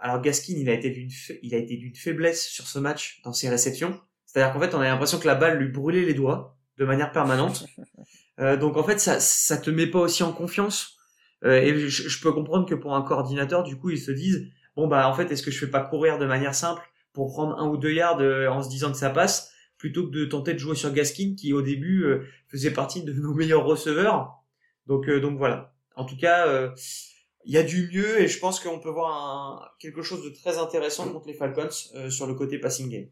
[0.00, 1.10] alors Gaskin, il a été d'une,
[1.42, 4.00] il a été d'une faiblesse sur ce match dans ses réceptions.
[4.24, 7.12] C'est-à-dire qu'en fait, on a l'impression que la balle lui brûlait les doigts de manière
[7.12, 7.66] permanente.
[8.38, 10.96] Euh, donc en fait, ça, ça te met pas aussi en confiance.
[11.44, 14.48] Euh, et je, je peux comprendre que pour un coordinateur, du coup, ils se disent
[14.78, 17.58] bon bah en fait, est-ce que je fais pas courir de manière simple pour prendre
[17.58, 20.54] un ou deux yards euh, en se disant que ça passe, plutôt que de tenter
[20.54, 24.44] de jouer sur Gaskin qui au début euh, faisait partie de nos meilleurs receveurs.
[24.86, 25.74] Donc euh, donc voilà.
[25.96, 26.46] En tout cas,
[27.44, 30.30] il y a du mieux et je pense qu'on peut voir un, quelque chose de
[30.30, 31.70] très intéressant contre les Falcons
[32.08, 33.08] sur le côté passing game.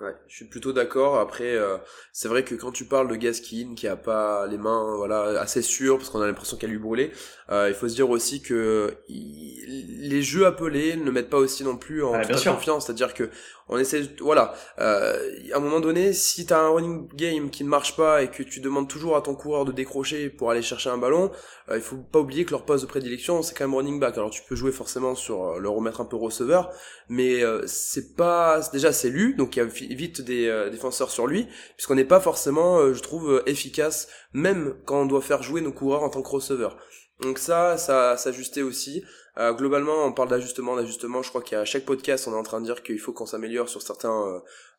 [0.00, 1.20] Ouais, je suis plutôt d'accord.
[1.20, 1.76] Après, euh,
[2.12, 5.62] c'est vrai que quand tu parles de Gaskin qui a pas les mains voilà assez
[5.62, 7.12] sûres parce qu'on a l'impression qu'elle lui brûlait,
[7.50, 11.62] euh, il faut se dire aussi que il- les jeux appelés ne mettent pas aussi
[11.62, 12.54] non plus en sûr.
[12.56, 12.86] confiance.
[12.86, 13.30] C'est-à-dire que
[13.68, 15.18] on essaie, voilà, euh,
[15.52, 18.42] à un moment donné, si t'as un running game qui ne marche pas et que
[18.42, 21.30] tu demandes toujours à ton coureur de décrocher pour aller chercher un ballon,
[21.70, 24.18] euh, il faut pas oublier que leur poste de prédilection c'est quand même running back.
[24.18, 26.70] Alors tu peux jouer forcément sur euh, le remettre un peu receveur,
[27.08, 31.10] mais euh, c'est pas déjà c'est lu donc il y a vi- vite des défenseurs
[31.10, 31.46] sur lui
[31.76, 36.02] puisqu'on n'est pas forcément je trouve efficace même quand on doit faire jouer nos coureurs
[36.02, 36.76] en tant que receveur
[37.24, 39.02] donc ça ça s'ajustait aussi
[39.36, 42.60] Euh, globalement on parle d'ajustement d'ajustement je crois qu'à chaque podcast on est en train
[42.60, 44.38] de dire qu'il faut qu'on s'améliore sur certains euh,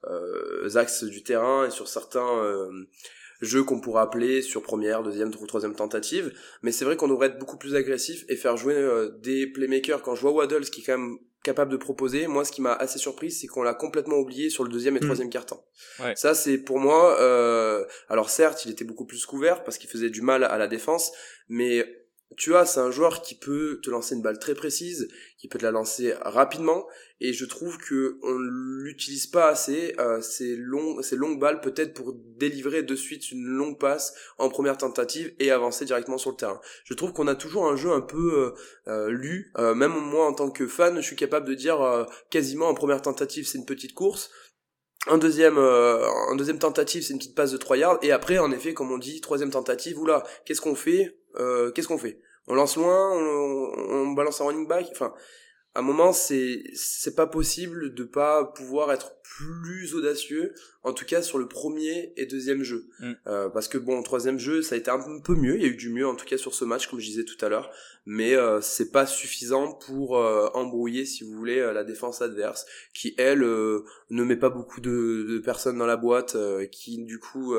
[0.10, 2.69] euh, axes du terrain et sur certains euh,
[3.41, 6.31] jeux qu'on pourrait appeler sur première, deuxième ou troisième tentative.
[6.62, 8.77] Mais c'est vrai qu'on devrait être beaucoup plus agressif et faire jouer
[9.21, 10.01] des playmakers.
[10.01, 12.73] Quand je vois Waddles qui est quand même capable de proposer, moi ce qui m'a
[12.73, 15.03] assez surpris, c'est qu'on l'a complètement oublié sur le deuxième et Mm.
[15.10, 15.65] troisième quart-temps.
[15.99, 16.15] Ouais.
[16.15, 17.19] Ça c'est pour moi.
[17.19, 17.84] Euh...
[18.08, 21.12] Alors certes, il était beaucoup plus couvert parce qu'il faisait du mal à la défense,
[21.49, 22.04] mais
[22.38, 25.07] tu vois, c'est un joueur qui peut te lancer une balle très précise,
[25.38, 26.85] qui peut te la lancer rapidement,
[27.21, 31.93] et je trouve que on l'utilise pas assez euh, ces longs, ces longues balles peut-être
[31.93, 36.35] pour délivrer de suite une longue passe en première tentative et avancer directement sur le
[36.35, 36.59] terrain.
[36.83, 38.55] Je trouve qu'on a toujours un jeu un peu
[38.88, 39.53] euh, euh, lu.
[39.57, 42.73] Euh, même moi en tant que fan, je suis capable de dire euh, quasiment en
[42.73, 44.29] première tentative c'est une petite course.
[45.07, 47.99] Euh, en deuxième tentative, c'est une petite passe de 3 yards.
[48.01, 51.17] Et après, en effet, comme on dit, troisième tentative, oula, qu'est-ce qu'on fait?
[51.37, 52.19] Euh, Qu'est-ce qu'on fait?
[52.47, 54.87] On lance loin, on, on balance un running back?
[54.91, 55.13] Enfin,
[55.75, 61.03] à un moment, c'est c'est pas possible de pas pouvoir être plus audacieux, en tout
[61.03, 62.85] cas sur le premier et deuxième jeu.
[62.99, 63.11] Mm.
[63.27, 65.55] Euh, parce que bon, troisième jeu, ça a été un peu mieux.
[65.55, 67.25] Il y a eu du mieux, en tout cas sur ce match, comme je disais
[67.25, 67.69] tout à l'heure.
[68.05, 72.65] Mais euh, c'est pas suffisant pour euh, embrouiller, si vous voulez, euh, la défense adverse,
[72.93, 77.03] qui elle euh, ne met pas beaucoup de, de personnes dans la boîte, euh, qui
[77.03, 77.55] du coup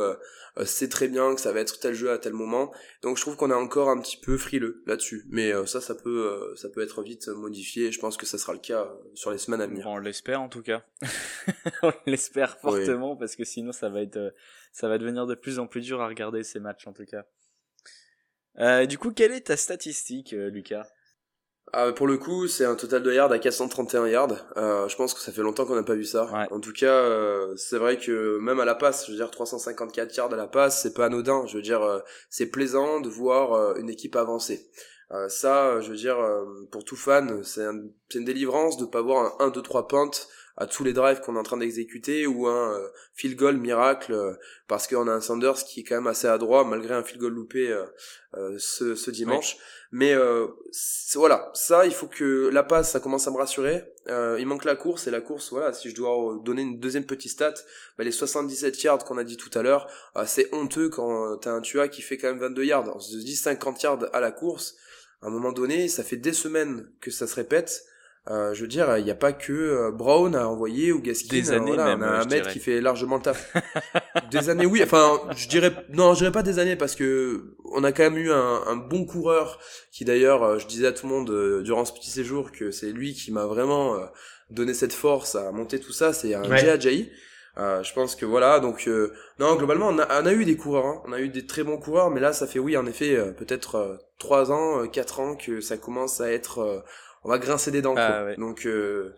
[0.64, 2.72] sait très bien que ça va être tel jeu à tel moment.
[3.02, 5.26] Donc je trouve qu'on est encore un petit peu frileux là-dessus.
[5.28, 7.92] Mais euh, ça, ça peut, euh, ça peut être vite modifié.
[7.92, 9.86] Je pense que ça sera le cas euh, sur les semaines à venir.
[9.88, 10.84] On l'espère en tout cas.
[11.82, 12.70] on l'espère Oui.
[12.70, 14.30] fortement parce que sinon ça va être, euh,
[14.72, 17.24] ça va devenir de plus en plus dur à regarder ces matchs en tout cas.
[18.58, 20.86] Euh, du coup, quelle est ta statistique, Lucas?
[21.72, 24.36] Ah, pour le coup, c'est un total de yards à 431 yards.
[24.56, 26.24] Euh, je pense que ça fait longtemps qu'on n'a pas vu ça.
[26.32, 26.46] Ouais.
[26.52, 30.16] En tout cas, euh, c'est vrai que même à la passe, je veux dire 354
[30.16, 31.44] yards à la passe, c'est pas anodin.
[31.46, 31.98] Je veux dire, euh,
[32.30, 34.70] c'est plaisant de voir une équipe avancer.
[35.12, 37.80] Euh, ça, euh, je veux dire, euh, pour tout fan, c'est un-
[38.14, 40.10] une délivrance de pas voir un 1, 2, 3 punts
[40.56, 44.12] à tous les drives qu'on est en train d'exécuter ou un euh, field goal miracle
[44.14, 44.32] euh,
[44.68, 47.34] parce qu'on a un Sanders qui est quand même assez adroit malgré un field goal
[47.34, 47.72] loupé
[48.58, 49.56] ce, ce dimanche.
[49.92, 50.48] Mais euh,
[51.14, 53.84] voilà, ça, il faut que la passe, ça commence à me rassurer.
[54.08, 57.06] Euh, il manque la course et la course, voilà, si je dois donner une deuxième
[57.06, 57.54] petite stat,
[57.96, 61.52] bah, les 77 yards qu'on a dit tout à l'heure, euh, c'est honteux quand t'as
[61.52, 62.90] un Tua qui fait quand même 22 yards.
[62.94, 64.76] On se dit 50 yards à la course.
[65.22, 67.84] À un moment donné, ça fait des semaines que ça se répète.
[68.28, 71.28] Euh, je veux dire, il n'y a pas que euh, Brown à envoyer ou Gaskin.
[71.28, 73.54] Des euh, années voilà, même, on a un mec qui fait largement le taf.
[74.32, 74.82] des années, oui.
[74.82, 78.18] Enfin, je dirais, non, je dirais pas des années parce que on a quand même
[78.18, 79.60] eu un, un bon coureur
[79.92, 82.90] qui d'ailleurs, euh, je disais à tout le monde durant ce petit séjour que c'est
[82.90, 83.96] lui qui m'a vraiment
[84.50, 86.12] donné cette force à monter tout ça.
[86.12, 86.78] C'est un Ouais.
[87.58, 90.56] Euh, je pense que voilà, donc euh, non, globalement, on a, on a eu des
[90.56, 91.02] coureurs, hein.
[91.06, 93.32] on a eu des très bons coureurs, mais là, ça fait oui, en effet, euh,
[93.32, 96.80] peut-être euh, trois ans, euh, quatre ans que ça commence à être, euh,
[97.24, 97.94] on va grincer des dents.
[97.96, 98.36] Ah, ouais.
[98.36, 99.16] Donc, euh,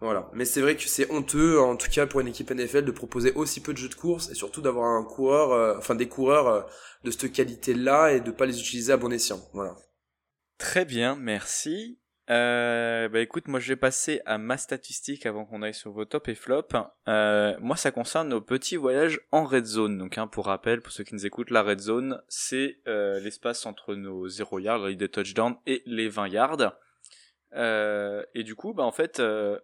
[0.00, 0.30] Voilà.
[0.32, 3.32] Mais c'est vrai que c'est honteux, en tout cas pour une équipe NFL, de proposer
[3.34, 6.66] aussi peu de jeux de course et surtout d'avoir un coureur, euh, enfin des coureurs
[7.04, 9.40] de cette qualité-là et de pas les utiliser à bon escient.
[9.52, 9.76] Voilà.
[10.58, 11.99] Très bien, merci.
[12.30, 16.04] Euh, bah écoute, moi je vais passer à ma statistique avant qu'on aille sur vos
[16.04, 16.68] top et flop.
[17.08, 19.98] Euh, moi ça concerne nos petits voyages en red zone.
[19.98, 23.66] Donc hein, pour rappel, pour ceux qui nous écoutent, la red zone c'est euh, l'espace
[23.66, 26.72] entre nos 0 yards, les touchdowns et les 20 yards.
[27.56, 29.20] Euh, et du coup, bah en fait,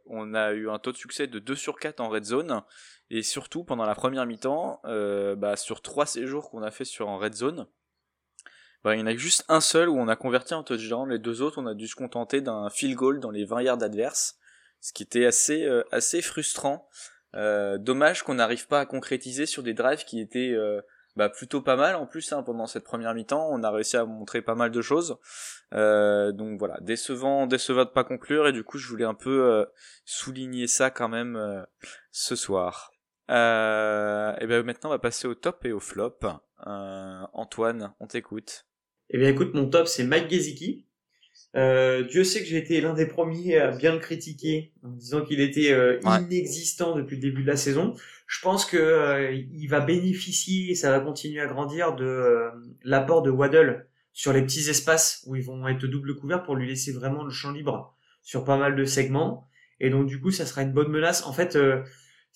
[0.06, 2.62] on a eu un taux de succès de 2 sur 4 en red zone.
[3.10, 7.18] Et surtout pendant la première mi-temps, bah, sur trois séjours qu'on a fait sur en
[7.18, 7.68] red zone,
[8.84, 11.18] bah, il y en a juste un seul où on a converti en touchdown, les
[11.18, 14.38] deux autres on a dû se contenter d'un field goal dans les 20 yards adverses,
[14.80, 16.88] ce qui était assez euh, assez frustrant.
[17.34, 20.80] Euh, dommage qu'on n'arrive pas à concrétiser sur des drives qui étaient euh,
[21.16, 24.04] bah, plutôt pas mal en plus hein, pendant cette première mi-temps, on a réussi à
[24.04, 25.18] montrer pas mal de choses.
[25.72, 29.66] donc voilà, décevant, décevant de pas conclure et du coup je voulais un peu
[30.04, 31.66] souligner ça quand même
[32.12, 32.92] ce soir.
[33.28, 36.18] Et bien maintenant on va passer au top et au flop.
[36.64, 38.66] Antoine, on t'écoute.
[39.10, 40.84] Eh bien, écoute, mon top, c'est Mike Gesicki.
[41.54, 45.22] Euh, Dieu sait que j'ai été l'un des premiers à bien le critiquer en disant
[45.22, 47.94] qu'il était euh, inexistant depuis le début de la saison.
[48.26, 52.50] Je pense que euh, il va bénéficier, ça va continuer à grandir de euh,
[52.82, 56.66] l'apport de Waddle sur les petits espaces où ils vont être double couvert pour lui
[56.66, 59.46] laisser vraiment le champ libre sur pas mal de segments.
[59.78, 61.24] Et donc du coup, ça sera une bonne menace.
[61.24, 61.56] En fait,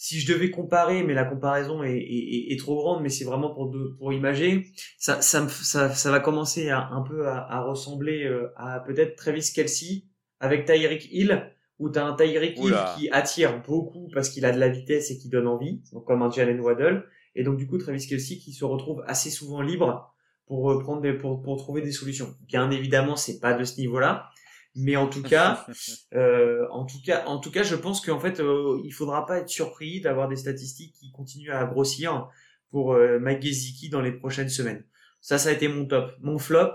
[0.02, 3.50] si je devais comparer, mais la comparaison est, est, est trop grande, mais c'est vraiment
[3.50, 8.24] pour pour imager, ça, ça, ça, ça va commencer à, un peu à, à ressembler
[8.24, 10.04] euh, à peut-être Travis Kelsey
[10.40, 14.52] avec Tyreek Hill, où tu as un Tyreek Hill qui attire beaucoup parce qu'il a
[14.52, 17.66] de la vitesse et qui donne envie, donc comme un Jalen Waddle, et donc du
[17.66, 20.14] coup Travis Kelsey qui se retrouve assez souvent libre
[20.46, 22.34] pour euh, prendre des, pour, pour trouver des solutions.
[22.48, 24.30] Bien évidemment, c'est pas de ce niveau-là,
[24.76, 25.66] mais en tout cas,
[26.14, 29.38] euh, en tout cas, en tout cas, je pense qu'en fait, euh, il faudra pas
[29.38, 32.28] être surpris d'avoir des statistiques qui continuent à grossir
[32.70, 34.84] pour euh, Mike Gesicki dans les prochaines semaines.
[35.20, 36.12] Ça, ça a été mon top.
[36.20, 36.74] Mon flop,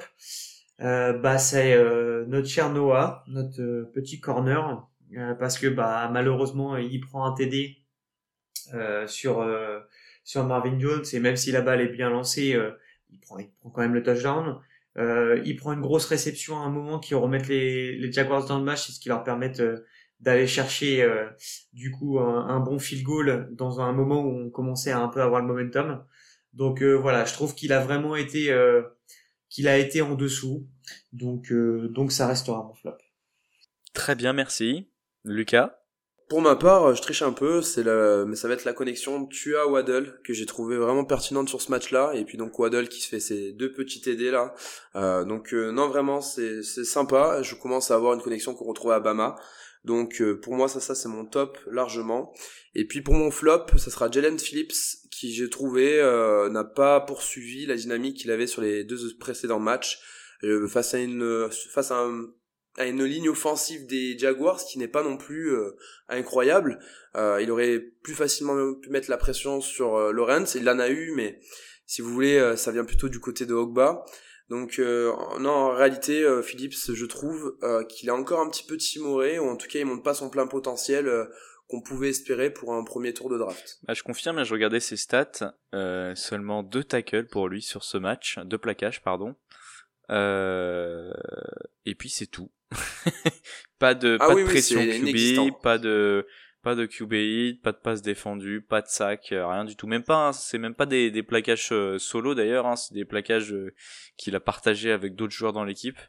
[0.82, 4.88] euh, bah c'est euh, notre cher Noah, notre petit corner,
[5.40, 7.78] parce que bah malheureusement, il prend un TD
[9.08, 9.48] sur
[10.24, 12.60] sur Marvin Jones et même si la balle est bien lancée,
[13.10, 14.60] il prend quand même le touchdown.
[14.98, 18.58] Euh, il prend une grosse réception à un moment qui remettent les, les Jaguars dans
[18.58, 19.86] le match, ce qui leur permet euh,
[20.22, 21.26] d'aller chercher euh,
[21.74, 25.22] du coup un, bon field goal dans un moment où on commençait à un peu
[25.22, 26.04] avoir le momentum.
[26.54, 28.50] Donc voilà, je trouve qu'il a vraiment été
[29.50, 30.66] qu'il a été en dessous.
[31.12, 32.98] Donc donc ça restera mon flop.
[33.94, 34.88] Très bien, merci.
[35.26, 35.85] Lucas?
[36.28, 37.84] Pour ma part, je triche un peu, c'est
[38.26, 41.70] mais ça va être la connexion Tua Waddle que j'ai trouvé vraiment pertinente sur ce
[41.70, 44.56] match-là, et puis donc Waddle qui se fait ses deux petits TD là.
[44.96, 47.42] Euh, donc euh, non vraiment c'est c'est sympa.
[47.44, 49.36] Je commence à avoir une connexion qu'on retrouve à Bama.
[49.84, 52.34] Donc euh, pour moi ça ça c'est mon top largement.
[52.74, 54.74] Et puis pour mon flop, ça sera Jalen Phillips
[55.12, 59.60] qui j'ai trouvé euh, n'a pas poursuivi la dynamique qu'il avait sur les deux précédents
[59.60, 60.00] matchs
[60.70, 62.26] face à une face à un
[62.78, 65.78] à une ligne offensive des Jaguars qui n'est pas non plus euh,
[66.10, 66.80] incroyable.
[67.16, 70.56] Euh, il aurait plus facilement pu mettre la pression sur euh, Lawrence.
[70.56, 71.40] Il en a eu, mais
[71.86, 74.06] si vous voulez, euh, ça vient plutôt du côté de Ogba.
[74.50, 77.58] Donc non, en réalité, Phillips, je trouve
[77.90, 80.30] qu'il est encore un petit peu timoré, ou en tout cas, il monte pas son
[80.30, 81.28] plein potentiel
[81.68, 83.80] qu'on pouvait espérer pour un premier tour de draft.
[83.88, 85.56] Bah, je confirme, je regardais ses stats,
[86.14, 89.36] seulement deux tackles pour lui sur ce match, deux plaquages, pardon.
[90.12, 92.52] Et puis c'est tout.
[93.80, 96.28] Pas de, ah pas de pression QB, pas de,
[96.62, 99.88] pas de QB pas de passe défendue, pas de sac, euh, rien du tout.
[99.88, 103.06] Même pas, hein, c'est même pas des, des plaquages euh, solo d'ailleurs, hein, c'est des
[103.06, 103.56] plaquages
[104.18, 106.00] qu'il a partagé avec d'autres joueurs dans l'équipe.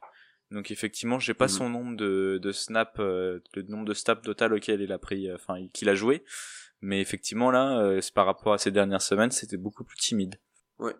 [0.50, 1.50] Donc effectivement, j'ai pas mhm.
[1.50, 5.66] son nombre de, de snaps, le nombre de snaps total auquel il a pris, enfin
[5.72, 6.24] qu'il a joué.
[6.80, 10.36] Mais effectivement là, c'est par rapport à ces dernières semaines, c'était beaucoup plus timide.
[10.78, 10.94] Ouais.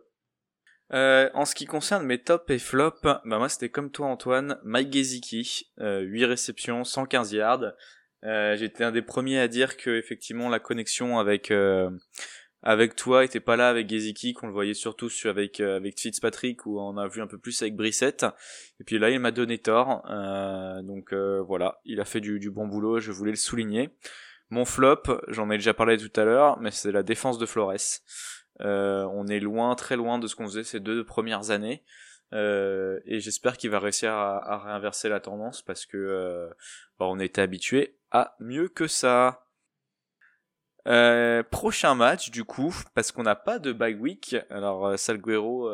[0.92, 4.58] Euh, en ce qui concerne mes tops et flops, bah moi c'était comme toi Antoine,
[4.62, 7.72] Mike Gesicki, euh, 8 réceptions, 115 yards.
[8.24, 11.90] Euh, J'étais un des premiers à dire que effectivement la connexion avec euh,
[12.62, 16.66] avec toi était pas là avec Gesicki, qu'on le voyait surtout avec euh, avec Fitzpatrick
[16.66, 18.24] où on a vu un peu plus avec Brissette.
[18.78, 22.50] Et puis là il m'a donné tort, euh, donc voilà, il a fait du, du
[22.50, 23.90] bon boulot, je voulais le souligner.
[24.50, 27.74] Mon flop, j'en ai déjà parlé tout à l'heure, mais c'est la défense de Flores.
[28.60, 31.84] Euh, on est loin, très loin de ce qu'on faisait ces deux premières années.
[32.32, 36.48] Euh, et j'espère qu'il va réussir à, réinverser la tendance parce que euh,
[36.98, 39.44] bah, on était habitué à mieux que ça.
[41.50, 44.36] prochain match du coup parce qu'on n'a pas de bye week.
[44.50, 45.70] Alors Salguero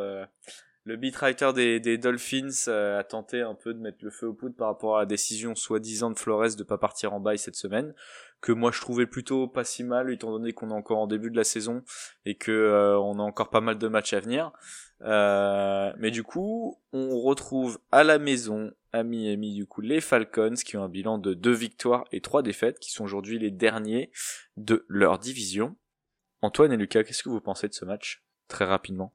[0.84, 4.34] le beatwriter des, des Dolphins euh, a tenté un peu de mettre le feu au
[4.34, 7.54] poudre par rapport à la décision soi-disant de Flores de pas partir en bail cette
[7.54, 7.94] semaine,
[8.40, 11.30] que moi je trouvais plutôt pas si mal étant donné qu'on est encore en début
[11.30, 11.84] de la saison
[12.24, 14.50] et que euh, on a encore pas mal de matchs à venir.
[15.02, 20.54] Euh, mais du coup, on retrouve à la maison à Miami du coup les Falcons
[20.54, 24.10] qui ont un bilan de deux victoires et trois défaites, qui sont aujourd'hui les derniers
[24.56, 25.76] de leur division.
[26.40, 29.14] Antoine et Lucas, qu'est-ce que vous pensez de ce match Très rapidement?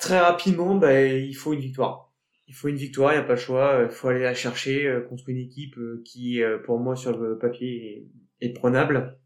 [0.00, 2.10] Très rapidement, bah, il faut une victoire.
[2.48, 3.82] Il faut une victoire, il n'y a pas le choix.
[3.84, 7.16] Il faut aller la chercher euh, contre une équipe euh, qui, euh, pour moi, sur
[7.16, 8.08] le papier,
[8.40, 9.18] est, prenable.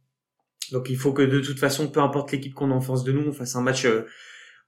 [0.72, 3.32] Donc il faut que de toute façon, peu importe l'équipe qu'on a de nous, on
[3.32, 3.86] fasse un match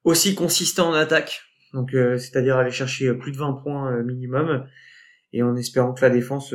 [0.04, 1.42] aussi consistant en attaque.
[1.72, 4.66] Donc c'est-à-dire aller chercher plus de 20 points minimum
[5.32, 6.54] et en espérant que la défense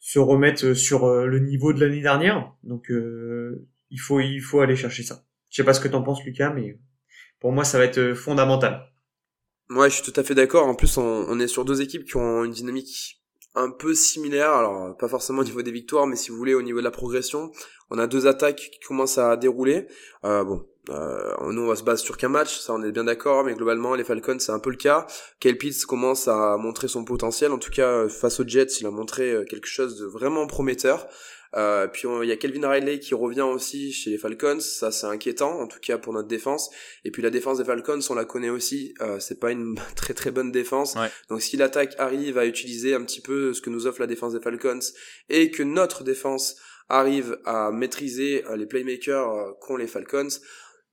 [0.00, 2.52] se remette sur le niveau de l'année dernière.
[2.64, 5.24] Donc il faut il faut aller chercher ça.
[5.48, 6.76] Je sais pas ce que t'en penses Lucas, mais
[7.42, 8.88] pour moi, ça va être euh, fondamental.
[9.68, 10.66] Moi, je suis tout à fait d'accord.
[10.68, 13.20] En plus, on, est sur deux équipes qui ont une dynamique
[13.56, 14.52] un peu similaire.
[14.52, 16.92] Alors, pas forcément au niveau des victoires, mais si vous voulez, au niveau de la
[16.92, 17.50] progression,
[17.90, 19.88] on a deux attaques qui commencent à dérouler.
[20.24, 23.04] Euh, bon, euh, nous, on va se baser sur qu'un match, ça, on est bien
[23.04, 23.42] d'accord.
[23.42, 25.06] Mais globalement, les Falcons, c'est un peu le cas.
[25.40, 27.50] Kyle Pitts commence à montrer son potentiel.
[27.50, 31.08] En tout cas, face aux Jets, il a montré euh, quelque chose de vraiment prometteur.
[31.54, 35.06] Euh, puis il y a Kelvin Riley qui revient aussi chez les Falcons, ça c'est
[35.06, 36.70] inquiétant en tout cas pour notre défense.
[37.04, 40.14] Et puis la défense des Falcons, on la connaît aussi, euh, c'est pas une très
[40.14, 40.94] très bonne défense.
[41.28, 44.32] Donc si l'attaque arrive à utiliser un petit peu ce que nous offre la défense
[44.32, 44.80] des Falcons
[45.28, 46.56] et que notre défense
[46.88, 50.28] arrive à maîtriser euh, les playmakers euh, qu'ont les Falcons,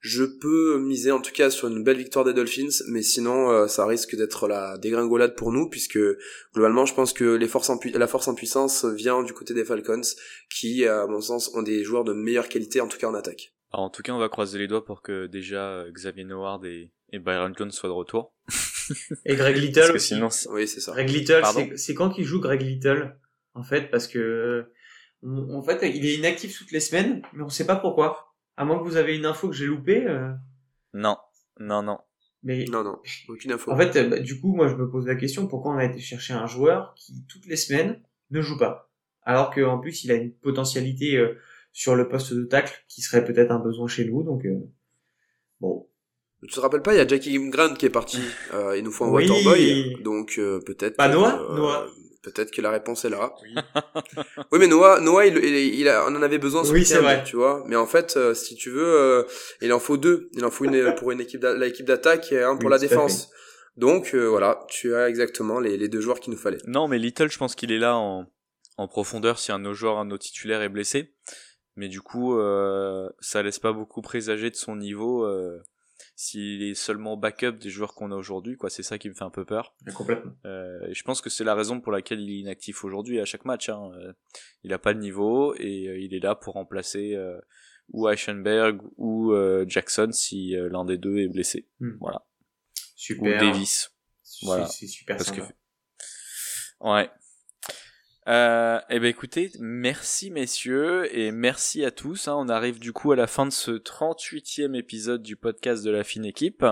[0.02, 3.68] je peux miser en tout cas sur une belle victoire des Dolphins, mais sinon euh,
[3.68, 6.00] ça risque d'être la dégringolade pour nous, puisque
[6.54, 9.66] globalement je pense que les forces en la force en puissance vient du côté des
[9.66, 10.02] Falcons,
[10.50, 13.54] qui à mon sens ont des joueurs de meilleure qualité, en tout cas en attaque.
[13.72, 16.92] en tout cas on va croiser les doigts pour que déjà euh, Xavier Noward et,
[17.12, 18.34] Byron Jones soient de retour.
[19.26, 20.14] et Greg Little aussi.
[20.14, 20.94] Sinon, oui c'est ça.
[20.94, 21.42] Greg Little,
[21.76, 23.18] c'est quand qu'il joue Greg Little
[23.54, 24.72] en fait, parce que
[25.26, 28.29] en fait il est inactif toutes les semaines, mais on sait pas pourquoi.
[28.60, 30.06] À moins que vous avez une info que j'ai loupée.
[30.06, 30.34] Euh...
[30.94, 31.16] Non,
[31.62, 31.98] non, non.
[32.44, 33.00] Mais non, non,
[33.30, 33.72] aucune info.
[33.72, 35.86] En fait, euh, bah, du coup, moi, je me pose la question pourquoi on a
[35.86, 38.02] été chercher un joueur qui toutes les semaines
[38.32, 38.92] ne joue pas,
[39.24, 41.38] alors qu'en plus il a une potentialité euh,
[41.72, 44.24] sur le poste de tacle qui serait peut-être un besoin chez nous.
[44.24, 44.60] Donc euh,
[45.62, 45.88] bon.
[46.42, 48.20] Tu te rappelles pas, il y a Jackie Grant qui est parti.
[48.76, 49.30] il nous faut un oui.
[49.30, 50.36] Waterboy, donc
[50.66, 50.98] peut-être.
[50.98, 51.88] Pas Noah, Noah.
[52.22, 53.34] Peut-être que la réponse est là.
[53.42, 53.56] Oui,
[54.52, 56.64] oui mais Noah, Noah, il, il, a, on en avait besoin.
[56.70, 57.24] Oui, c'est vrai.
[57.26, 57.64] Tu vois.
[57.68, 59.24] Mais en fait, euh, si tu veux, euh,
[59.62, 60.30] il en faut deux.
[60.34, 63.30] Il en faut une pour une équipe, l'équipe d'attaque et un pour la défense.
[63.78, 66.58] Donc euh, voilà, tu as exactement les, les deux joueurs qu'il nous fallait.
[66.68, 68.26] Non, mais Little, je pense qu'il est là en,
[68.76, 71.14] en profondeur si un de nos joueurs, un de nos titulaires est blessé.
[71.78, 72.38] Mais du coup,
[73.22, 75.26] ça laisse pas beaucoup présager de son niveau
[76.16, 78.70] s'il est seulement backup des joueurs qu'on a aujourd'hui, quoi.
[78.70, 79.76] C'est ça qui me fait un peu peur.
[79.96, 80.34] complètement.
[80.46, 83.26] Euh, et je pense que c'est la raison pour laquelle il est inactif aujourd'hui à
[83.26, 83.70] chaque match.
[83.70, 83.92] Hein.
[83.96, 84.14] Euh,
[84.64, 87.40] il a pas de niveau et euh, il est là pour remplacer euh,
[87.90, 89.34] ou Eichenberg ou
[89.68, 91.68] Jackson si l'un des deux est blessé.
[91.80, 91.98] Hmm.
[92.00, 92.26] Voilà.
[92.96, 93.36] Super.
[93.36, 93.92] Ou Davis.
[94.44, 94.68] Voilà.
[94.68, 95.42] C'est super Parce Que...
[96.82, 97.10] Ouais.
[98.30, 102.28] Euh, eh ben écoutez, merci messieurs et merci à tous.
[102.28, 102.36] Hein.
[102.38, 106.04] On arrive du coup à la fin de ce 38e épisode du podcast de la
[106.04, 106.64] fine équipe.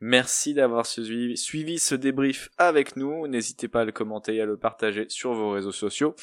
[0.00, 3.26] Merci d'avoir suivi, suivi ce débrief avec nous.
[3.26, 6.14] N'hésitez pas à le commenter et à le partager sur vos réseaux sociaux.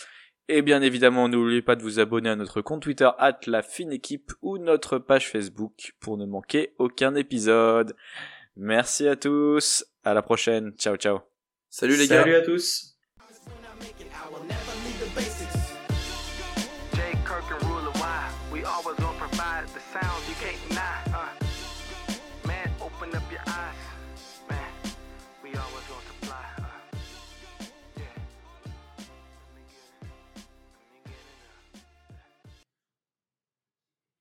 [0.47, 3.91] Et bien évidemment, n'oubliez pas de vous abonner à notre compte Twitter at la fine
[3.91, 7.93] équipe ou notre page Facebook pour ne manquer aucun épisode.
[8.55, 9.85] Merci à tous.
[10.05, 10.71] À la prochaine.
[10.77, 11.19] Ciao ciao.
[11.69, 12.21] Salut les gars.
[12.21, 12.94] Salut à tous.